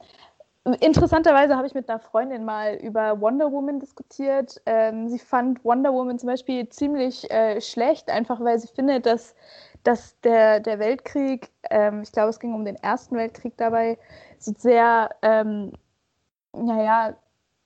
interessanterweise 0.73 1.55
habe 1.55 1.67
ich 1.67 1.73
mit 1.73 1.89
einer 1.89 1.99
Freundin 1.99 2.45
mal 2.45 2.75
über 2.75 3.19
Wonder 3.21 3.51
Woman 3.51 3.79
diskutiert. 3.79 4.61
Ähm, 4.65 5.07
sie 5.09 5.19
fand 5.19 5.63
Wonder 5.63 5.93
Woman 5.93 6.19
zum 6.19 6.27
Beispiel 6.27 6.67
ziemlich 6.69 7.29
äh, 7.31 7.61
schlecht, 7.61 8.09
einfach 8.09 8.39
weil 8.39 8.59
sie 8.59 8.67
findet, 8.67 9.05
dass 9.05 9.35
dass 9.83 10.19
der, 10.21 10.59
der 10.59 10.79
Weltkrieg, 10.79 11.51
ähm, 11.69 12.01
ich 12.01 12.11
glaube, 12.11 12.29
es 12.29 12.39
ging 12.39 12.53
um 12.53 12.65
den 12.65 12.75
Ersten 12.75 13.15
Weltkrieg 13.15 13.55
dabei, 13.57 13.97
so 14.37 14.53
sehr, 14.57 15.09
ähm, 15.21 15.71
naja, 16.53 17.15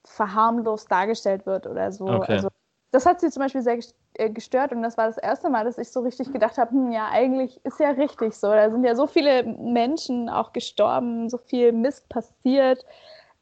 verharmlost 0.04 0.90
dargestellt 0.90 1.46
wird 1.46 1.66
oder 1.66 1.90
so. 1.90 2.06
Okay. 2.06 2.34
Also, 2.34 2.48
das 2.94 3.06
hat 3.06 3.20
sie 3.20 3.28
zum 3.30 3.42
Beispiel 3.42 3.62
sehr 3.62 3.78
äh, 4.14 4.30
gestört 4.30 4.70
und 4.70 4.82
das 4.82 4.96
war 4.96 5.06
das 5.06 5.18
erste 5.18 5.50
Mal, 5.50 5.64
dass 5.64 5.78
ich 5.78 5.90
so 5.90 6.00
richtig 6.00 6.32
gedacht 6.32 6.58
habe, 6.58 6.70
hm, 6.70 6.92
ja, 6.92 7.08
eigentlich 7.10 7.60
ist 7.64 7.80
ja 7.80 7.90
richtig 7.90 8.34
so. 8.34 8.46
Da 8.46 8.70
sind 8.70 8.84
ja 8.84 8.94
so 8.94 9.08
viele 9.08 9.42
Menschen 9.42 10.28
auch 10.28 10.52
gestorben, 10.52 11.28
so 11.28 11.36
viel 11.38 11.72
Mist 11.72 12.08
passiert, 12.08 12.86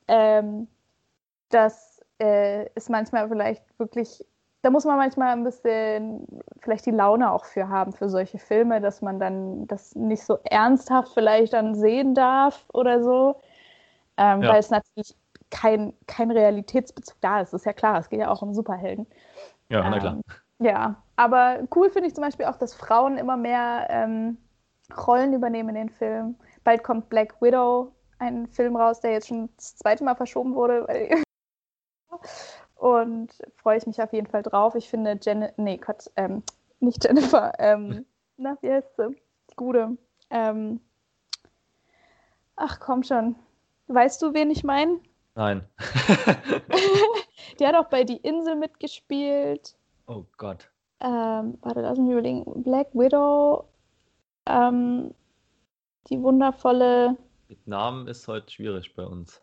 ähm, 0.08 0.68
dass 1.50 2.00
äh, 2.18 2.66
es 2.74 2.88
manchmal 2.88 3.28
vielleicht 3.28 3.62
wirklich 3.78 4.24
da 4.62 4.70
muss 4.70 4.84
man 4.84 4.96
manchmal 4.96 5.32
ein 5.32 5.42
bisschen 5.42 6.24
vielleicht 6.60 6.86
die 6.86 6.92
Laune 6.92 7.32
auch 7.32 7.44
für 7.44 7.68
haben, 7.68 7.92
für 7.92 8.08
solche 8.08 8.38
Filme, 8.38 8.80
dass 8.80 9.02
man 9.02 9.18
dann 9.18 9.66
das 9.66 9.96
nicht 9.96 10.22
so 10.22 10.38
ernsthaft 10.44 11.12
vielleicht 11.14 11.52
dann 11.52 11.74
sehen 11.74 12.14
darf 12.14 12.64
oder 12.72 13.02
so. 13.02 13.40
Ähm, 14.16 14.42
ja. 14.42 14.50
Weil 14.50 14.60
es 14.60 14.70
natürlich 14.70 15.16
kein, 15.52 15.92
kein 16.06 16.30
Realitätsbezug 16.32 17.20
da 17.20 17.40
ist. 17.40 17.52
Das 17.52 17.60
ist 17.60 17.66
ja 17.66 17.72
klar, 17.72 18.00
es 18.00 18.08
geht 18.08 18.18
ja 18.18 18.30
auch 18.30 18.42
um 18.42 18.54
Superhelden. 18.54 19.06
Ja, 19.68 19.88
na 19.88 19.98
klar. 20.00 20.14
Ähm, 20.14 20.22
ja, 20.58 21.02
aber 21.16 21.60
cool 21.74 21.90
finde 21.90 22.08
ich 22.08 22.14
zum 22.14 22.24
Beispiel 22.24 22.46
auch, 22.46 22.56
dass 22.56 22.74
Frauen 22.74 23.18
immer 23.18 23.36
mehr 23.36 23.86
ähm, 23.90 24.38
Rollen 25.06 25.32
übernehmen 25.32 25.70
in 25.70 25.74
den 25.74 25.90
Filmen. 25.90 26.38
Bald 26.64 26.82
kommt 26.82 27.08
Black 27.08 27.40
Widow, 27.40 27.92
ein 28.18 28.46
Film 28.48 28.76
raus, 28.76 29.00
der 29.00 29.12
jetzt 29.12 29.28
schon 29.28 29.50
das 29.56 29.76
zweite 29.76 30.04
Mal 30.04 30.16
verschoben 30.16 30.54
wurde. 30.54 30.86
Und 32.76 33.30
freue 33.56 33.78
ich 33.78 33.86
mich 33.86 34.02
auf 34.02 34.12
jeden 34.12 34.26
Fall 34.26 34.42
drauf. 34.42 34.74
Ich 34.74 34.88
finde 34.88 35.18
Jennifer, 35.20 35.52
nee, 35.56 35.76
Gott, 35.76 36.10
ähm, 36.16 36.42
nicht 36.80 37.04
Jennifer, 37.04 37.52
ähm, 37.58 38.06
na, 38.36 38.56
wie 38.60 38.72
heißt 38.72 38.96
sie? 38.96 39.16
Die 39.50 39.56
Gute. 39.56 39.96
Ähm, 40.30 40.80
ach, 42.56 42.80
komm 42.80 43.02
schon. 43.02 43.36
Weißt 43.88 44.22
du, 44.22 44.34
wen 44.34 44.50
ich 44.50 44.64
meine? 44.64 45.00
Nein. 45.34 45.66
die 47.58 47.66
hat 47.66 47.74
auch 47.74 47.88
bei 47.88 48.04
Die 48.04 48.18
Insel 48.18 48.56
mitgespielt. 48.56 49.76
Oh 50.06 50.24
Gott. 50.36 50.70
Ähm, 51.00 51.58
warte, 51.62 51.80
lass 51.80 51.98
mich 51.98 52.10
überlegen. 52.10 52.44
Black 52.62 52.88
Widow. 52.92 53.68
Ähm, 54.46 55.14
die 56.08 56.20
wundervolle. 56.20 57.16
Mit 57.48 57.66
Namen 57.66 58.08
ist 58.08 58.28
heute 58.28 58.50
schwierig 58.50 58.94
bei 58.94 59.04
uns. 59.04 59.42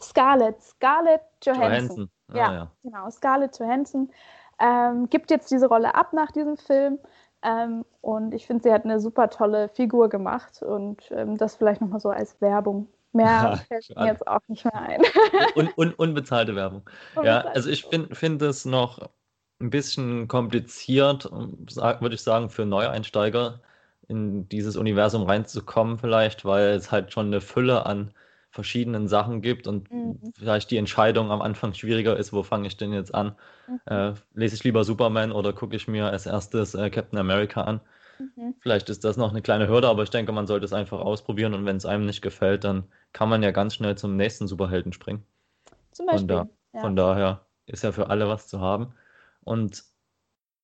Scarlett. 0.00 0.60
Scarlett 0.60 1.22
Johansson. 1.42 1.70
Johansson. 1.72 2.10
Ah, 2.28 2.36
ja, 2.36 2.52
ja, 2.52 2.72
genau. 2.82 3.10
Scarlett 3.10 3.58
Johansson 3.58 4.10
ähm, 4.58 5.08
gibt 5.08 5.30
jetzt 5.30 5.50
diese 5.50 5.68
Rolle 5.68 5.94
ab 5.94 6.12
nach 6.12 6.30
diesem 6.30 6.56
Film. 6.56 6.98
Ähm, 7.42 7.84
und 8.00 8.34
ich 8.34 8.46
finde, 8.46 8.62
sie 8.62 8.72
hat 8.72 8.84
eine 8.84 9.00
super 9.00 9.28
tolle 9.28 9.68
Figur 9.68 10.08
gemacht 10.08 10.62
und 10.62 11.10
ähm, 11.10 11.36
das 11.36 11.56
vielleicht 11.56 11.80
nochmal 11.80 12.00
so 12.00 12.10
als 12.10 12.40
Werbung. 12.40 12.88
Mehr 13.12 13.62
fällt 13.68 13.94
mir 13.94 14.06
jetzt 14.06 14.26
auch 14.26 14.40
nicht 14.48 14.64
mehr 14.64 14.74
ein. 14.74 15.02
un, 15.56 15.68
un, 15.76 15.92
unbezahlte 15.94 16.56
Werbung. 16.56 16.82
Unbezahlte 17.14 17.46
ja, 17.48 17.52
also 17.52 17.70
ich 17.70 17.84
finde 17.84 18.14
find 18.14 18.42
es 18.42 18.64
noch 18.64 19.10
ein 19.60 19.70
bisschen 19.70 20.28
kompliziert, 20.28 21.30
würde 21.30 22.14
ich 22.14 22.22
sagen, 22.22 22.50
für 22.50 22.66
Neueinsteiger 22.66 23.60
in 24.08 24.48
dieses 24.48 24.76
Universum 24.76 25.22
reinzukommen, 25.22 25.98
vielleicht, 25.98 26.44
weil 26.44 26.70
es 26.70 26.90
halt 26.90 27.12
schon 27.12 27.26
eine 27.26 27.40
Fülle 27.40 27.86
an 27.86 28.12
verschiedenen 28.50 29.08
Sachen 29.08 29.40
gibt 29.40 29.66
und 29.66 29.90
mhm. 29.90 30.18
vielleicht 30.34 30.70
die 30.70 30.76
Entscheidung 30.76 31.30
am 31.30 31.40
Anfang 31.40 31.72
schwieriger 31.72 32.16
ist, 32.16 32.32
wo 32.32 32.42
fange 32.42 32.66
ich 32.66 32.76
denn 32.76 32.92
jetzt 32.92 33.14
an? 33.14 33.34
Mhm. 33.66 33.80
Äh, 33.86 34.12
lese 34.34 34.56
ich 34.56 34.64
lieber 34.64 34.84
Superman 34.84 35.32
oder 35.32 35.54
gucke 35.54 35.74
ich 35.74 35.88
mir 35.88 36.06
als 36.10 36.26
erstes 36.26 36.74
äh, 36.74 36.90
Captain 36.90 37.18
America 37.18 37.62
an? 37.62 37.80
Mhm. 38.36 38.54
Vielleicht 38.60 38.88
ist 38.88 39.04
das 39.04 39.16
noch 39.16 39.30
eine 39.30 39.42
kleine 39.42 39.68
Hürde, 39.68 39.88
aber 39.88 40.02
ich 40.02 40.10
denke, 40.10 40.32
man 40.32 40.46
sollte 40.46 40.64
es 40.64 40.72
einfach 40.72 41.00
ausprobieren 41.00 41.54
und 41.54 41.66
wenn 41.66 41.76
es 41.76 41.86
einem 41.86 42.06
nicht 42.06 42.22
gefällt, 42.22 42.64
dann 42.64 42.84
kann 43.12 43.28
man 43.28 43.42
ja 43.42 43.50
ganz 43.50 43.74
schnell 43.74 43.96
zum 43.96 44.16
nächsten 44.16 44.46
Superhelden 44.46 44.92
springen. 44.92 45.24
Zum 45.92 46.06
Beispiel. 46.06 46.18
Von, 46.18 46.28
da, 46.28 46.48
ja. 46.74 46.80
von 46.80 46.96
daher 46.96 47.46
ist 47.66 47.84
ja 47.84 47.92
für 47.92 48.10
alle 48.10 48.28
was 48.28 48.48
zu 48.48 48.60
haben. 48.60 48.94
Und 49.44 49.84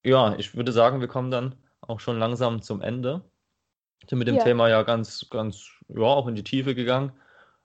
ja, 0.03 0.35
ich 0.37 0.55
würde 0.55 0.71
sagen, 0.71 1.01
wir 1.01 1.07
kommen 1.07 1.31
dann 1.31 1.55
auch 1.81 1.99
schon 1.99 2.17
langsam 2.17 2.61
zum 2.61 2.81
Ende. 2.81 3.21
Ich 4.01 4.07
bin 4.07 4.19
mit 4.19 4.27
dem 4.27 4.35
ja. 4.35 4.43
Thema 4.43 4.69
ja 4.69 4.83
ganz, 4.83 5.27
ganz, 5.29 5.69
ja, 5.89 6.03
auch 6.03 6.27
in 6.27 6.35
die 6.35 6.43
Tiefe 6.43 6.75
gegangen 6.75 7.11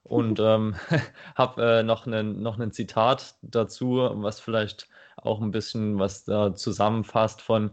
und 0.03 0.39
ähm, 0.43 0.75
habe 1.35 1.63
äh, 1.63 1.83
noch 1.83 2.07
ein 2.07 2.43
noch 2.43 2.59
einen 2.59 2.73
Zitat 2.73 3.37
dazu, 3.43 4.09
was 4.15 4.41
vielleicht 4.41 4.89
auch 5.17 5.41
ein 5.41 5.53
bisschen 5.53 5.99
was 5.99 6.25
da 6.25 6.55
zusammenfasst 6.55 7.41
von 7.41 7.71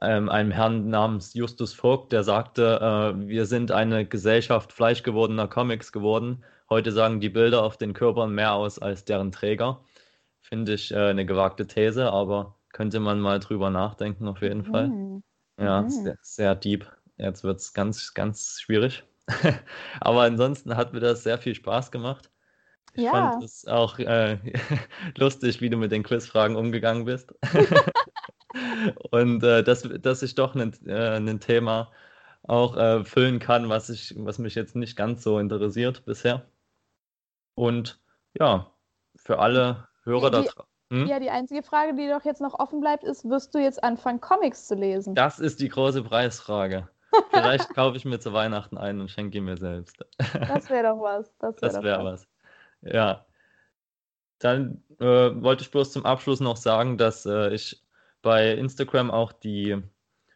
ähm, 0.00 0.28
einem 0.28 0.50
Herrn 0.50 0.88
namens 0.88 1.34
Justus 1.34 1.74
Vogt, 1.74 2.12
der 2.12 2.24
sagte, 2.24 3.14
äh, 3.16 3.28
wir 3.28 3.46
sind 3.46 3.70
eine 3.72 4.06
Gesellschaft 4.06 4.72
fleischgewordener 4.72 5.48
Comics 5.48 5.92
geworden. 5.92 6.44
Heute 6.68 6.92
sagen 6.92 7.20
die 7.20 7.28
Bilder 7.28 7.62
auf 7.62 7.76
den 7.76 7.92
Körpern 7.92 8.34
mehr 8.34 8.52
aus 8.52 8.78
als 8.78 9.04
deren 9.04 9.32
Träger. 9.32 9.84
Finde 10.40 10.74
ich 10.74 10.92
äh, 10.92 11.10
eine 11.10 11.26
gewagte 11.26 11.66
These, 11.66 12.10
aber 12.10 12.56
könnte 12.72 13.00
man 13.00 13.20
mal 13.20 13.40
drüber 13.40 13.70
nachdenken 13.70 14.28
auf 14.28 14.40
jeden 14.42 14.64
Fall. 14.64 14.88
Mhm. 14.88 15.22
Ja, 15.58 15.82
mhm. 15.82 15.90
sehr, 15.90 16.16
sehr 16.22 16.54
deep. 16.54 16.90
Jetzt 17.16 17.44
wird 17.44 17.60
es 17.60 17.74
ganz, 17.74 18.14
ganz 18.14 18.60
schwierig. 18.60 19.04
Aber 20.00 20.22
ansonsten 20.22 20.76
hat 20.76 20.92
mir 20.92 21.00
das 21.00 21.22
sehr 21.22 21.38
viel 21.38 21.54
Spaß 21.54 21.90
gemacht. 21.90 22.30
Ich 22.94 23.04
ja. 23.04 23.10
fand 23.10 23.44
es 23.44 23.66
auch 23.66 23.98
äh, 23.98 24.38
lustig, 25.16 25.60
wie 25.60 25.70
du 25.70 25.76
mit 25.76 25.92
den 25.92 26.02
Quizfragen 26.02 26.56
umgegangen 26.56 27.04
bist. 27.04 27.34
Und 29.10 29.42
äh, 29.42 29.62
dass, 29.62 29.82
dass 29.82 30.22
ich 30.22 30.34
doch 30.34 30.54
ein, 30.54 30.72
äh, 30.86 31.16
ein 31.16 31.40
Thema 31.40 31.90
auch 32.42 32.76
äh, 32.76 33.04
füllen 33.04 33.38
kann, 33.38 33.68
was, 33.68 33.90
ich, 33.90 34.14
was 34.16 34.38
mich 34.38 34.54
jetzt 34.54 34.76
nicht 34.76 34.96
ganz 34.96 35.22
so 35.22 35.38
interessiert 35.38 36.04
bisher. 36.04 36.42
Und 37.54 38.00
ja, 38.38 38.72
für 39.16 39.38
alle 39.38 39.88
Hörer 40.04 40.30
da 40.30 40.42
draußen. 40.42 40.62
Hm? 40.92 41.06
Ja, 41.06 41.20
die 41.20 41.30
einzige 41.30 41.62
Frage, 41.62 41.94
die 41.94 42.08
doch 42.08 42.24
jetzt 42.24 42.40
noch 42.40 42.58
offen 42.58 42.80
bleibt, 42.80 43.04
ist, 43.04 43.24
wirst 43.28 43.54
du 43.54 43.58
jetzt 43.58 43.82
anfangen, 43.84 44.20
Comics 44.20 44.66
zu 44.66 44.74
lesen? 44.74 45.14
Das 45.14 45.38
ist 45.38 45.60
die 45.60 45.68
große 45.68 46.02
Preisfrage. 46.02 46.88
Vielleicht 47.30 47.68
kaufe 47.74 47.96
ich 47.96 48.04
mir 48.04 48.18
zu 48.18 48.32
Weihnachten 48.32 48.76
einen 48.76 49.00
und 49.00 49.10
schenke 49.10 49.38
ihn 49.38 49.44
mir 49.44 49.56
selbst. 49.56 50.04
Das 50.18 50.68
wäre 50.68 50.88
doch 50.88 51.00
was. 51.00 51.32
Das 51.38 51.62
wäre 51.62 51.82
wär 51.82 52.04
was. 52.04 52.26
was. 52.82 52.92
Ja. 52.92 53.26
Dann 54.40 54.82
äh, 54.98 55.04
wollte 55.04 55.62
ich 55.62 55.70
bloß 55.70 55.92
zum 55.92 56.04
Abschluss 56.06 56.40
noch 56.40 56.56
sagen, 56.56 56.98
dass 56.98 57.26
äh, 57.26 57.54
ich 57.54 57.84
bei 58.22 58.52
Instagram 58.52 59.10
auch 59.10 59.32
die 59.32 59.82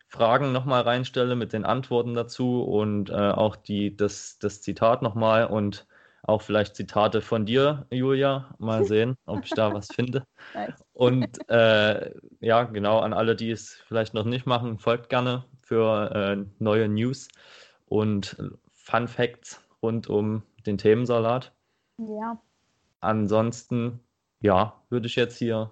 Fragen 0.08 0.52
nochmal 0.52 0.82
reinstelle 0.82 1.34
mit 1.34 1.52
den 1.52 1.64
Antworten 1.64 2.14
dazu 2.14 2.62
und 2.62 3.10
äh, 3.10 3.14
auch 3.14 3.56
die, 3.56 3.96
das, 3.96 4.38
das 4.38 4.62
Zitat 4.62 5.02
nochmal 5.02 5.46
und 5.46 5.86
auch 6.22 6.40
vielleicht 6.40 6.76
Zitate 6.76 7.20
von 7.20 7.44
dir, 7.44 7.86
Julia. 7.90 8.54
Mal 8.58 8.84
sehen, 8.84 9.16
ob 9.26 9.44
ich 9.44 9.50
da 9.50 9.74
was 9.74 9.88
finde. 9.88 10.24
Nice. 10.54 10.84
Und 10.92 11.50
äh, 11.50 12.12
ja, 12.40 12.64
genau, 12.64 13.00
an 13.00 13.12
alle, 13.12 13.34
die 13.34 13.50
es 13.50 13.74
vielleicht 13.88 14.14
noch 14.14 14.24
nicht 14.24 14.46
machen, 14.46 14.78
folgt 14.78 15.08
gerne 15.08 15.44
für 15.62 16.10
äh, 16.14 16.44
neue 16.58 16.88
News 16.88 17.28
und 17.86 18.36
Fun 18.72 19.08
Facts 19.08 19.66
rund 19.82 20.08
um 20.08 20.42
den 20.66 20.78
Themensalat. 20.78 21.52
Ja. 21.98 22.40
Ansonsten, 23.00 24.00
ja, 24.40 24.80
würde 24.90 25.06
ich 25.06 25.16
jetzt 25.16 25.38
hier 25.38 25.70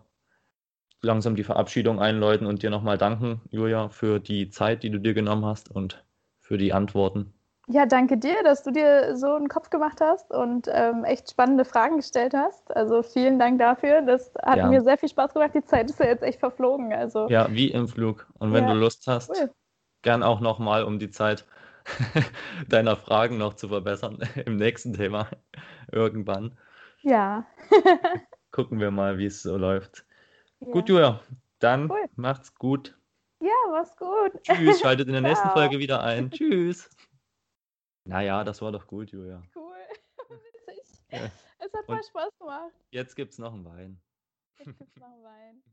langsam 1.02 1.36
die 1.36 1.44
Verabschiedung 1.44 2.00
einläuten 2.00 2.46
und 2.46 2.62
dir 2.62 2.70
nochmal 2.70 2.96
danken, 2.96 3.40
Julia, 3.50 3.88
für 3.88 4.20
die 4.20 4.48
Zeit, 4.48 4.82
die 4.82 4.90
du 4.90 4.98
dir 4.98 5.14
genommen 5.14 5.44
hast 5.44 5.70
und 5.70 6.04
für 6.40 6.56
die 6.58 6.72
Antworten. 6.72 7.34
Ja, 7.68 7.86
danke 7.86 8.18
dir, 8.18 8.42
dass 8.42 8.64
du 8.64 8.72
dir 8.72 9.16
so 9.16 9.34
einen 9.34 9.48
Kopf 9.48 9.70
gemacht 9.70 10.00
hast 10.00 10.30
und 10.32 10.68
ähm, 10.70 11.04
echt 11.04 11.30
spannende 11.30 11.64
Fragen 11.64 11.96
gestellt 11.96 12.34
hast. 12.34 12.74
Also 12.74 13.02
vielen 13.02 13.38
Dank 13.38 13.60
dafür. 13.60 14.02
Das 14.02 14.32
hat 14.42 14.58
ja. 14.58 14.66
mir 14.66 14.82
sehr 14.82 14.98
viel 14.98 15.08
Spaß 15.08 15.32
gemacht. 15.32 15.52
Die 15.54 15.64
Zeit 15.64 15.88
ist 15.88 16.00
ja 16.00 16.06
jetzt 16.06 16.22
echt 16.22 16.40
verflogen. 16.40 16.92
Also. 16.92 17.28
Ja, 17.28 17.46
wie 17.50 17.68
im 17.68 17.86
Flug. 17.86 18.26
Und 18.38 18.52
wenn 18.52 18.64
ja. 18.64 18.72
du 18.72 18.78
Lust 18.78 19.06
hast, 19.06 19.30
cool. 19.30 19.50
gern 20.02 20.24
auch 20.24 20.40
nochmal, 20.40 20.82
um 20.82 20.98
die 20.98 21.10
Zeit 21.10 21.46
deiner 22.68 22.96
Fragen 22.96 23.38
noch 23.38 23.54
zu 23.54 23.68
verbessern 23.68 24.18
im 24.44 24.56
nächsten 24.56 24.92
Thema 24.92 25.28
irgendwann. 25.90 26.58
Ja. 27.02 27.46
Gucken 28.50 28.80
wir 28.80 28.90
mal, 28.90 29.18
wie 29.18 29.26
es 29.26 29.42
so 29.42 29.56
läuft. 29.56 30.04
Ja. 30.64 30.70
Gut, 30.70 30.88
Julia, 30.88 31.20
dann 31.58 31.90
cool. 31.90 32.08
macht's 32.14 32.54
gut. 32.54 32.96
Ja, 33.40 33.50
mach's 33.70 33.96
gut. 33.96 34.40
Tschüss, 34.44 34.78
schaltet 34.80 35.08
in 35.08 35.12
der 35.12 35.22
nächsten 35.22 35.50
Folge 35.50 35.80
wieder 35.80 36.02
ein. 36.04 36.30
Tschüss. 36.30 36.88
Naja, 38.04 38.44
das 38.44 38.62
war 38.62 38.70
doch 38.70 38.86
gut, 38.86 39.10
Julia. 39.10 39.42
Cool. 39.56 39.74
Witzig. 40.28 41.02
Ja. 41.10 41.30
Es 41.58 41.72
hat 41.72 41.84
voll 41.86 42.02
Spaß 42.02 42.38
gemacht. 42.38 42.72
Jetzt 42.90 43.16
gibt's 43.16 43.38
noch 43.38 43.54
einen 43.54 43.64
Wein. 43.64 44.00
Jetzt 44.58 44.78
gibt's 44.78 44.96
noch 44.96 45.12
einen 45.12 45.24
Wein. 45.24 45.62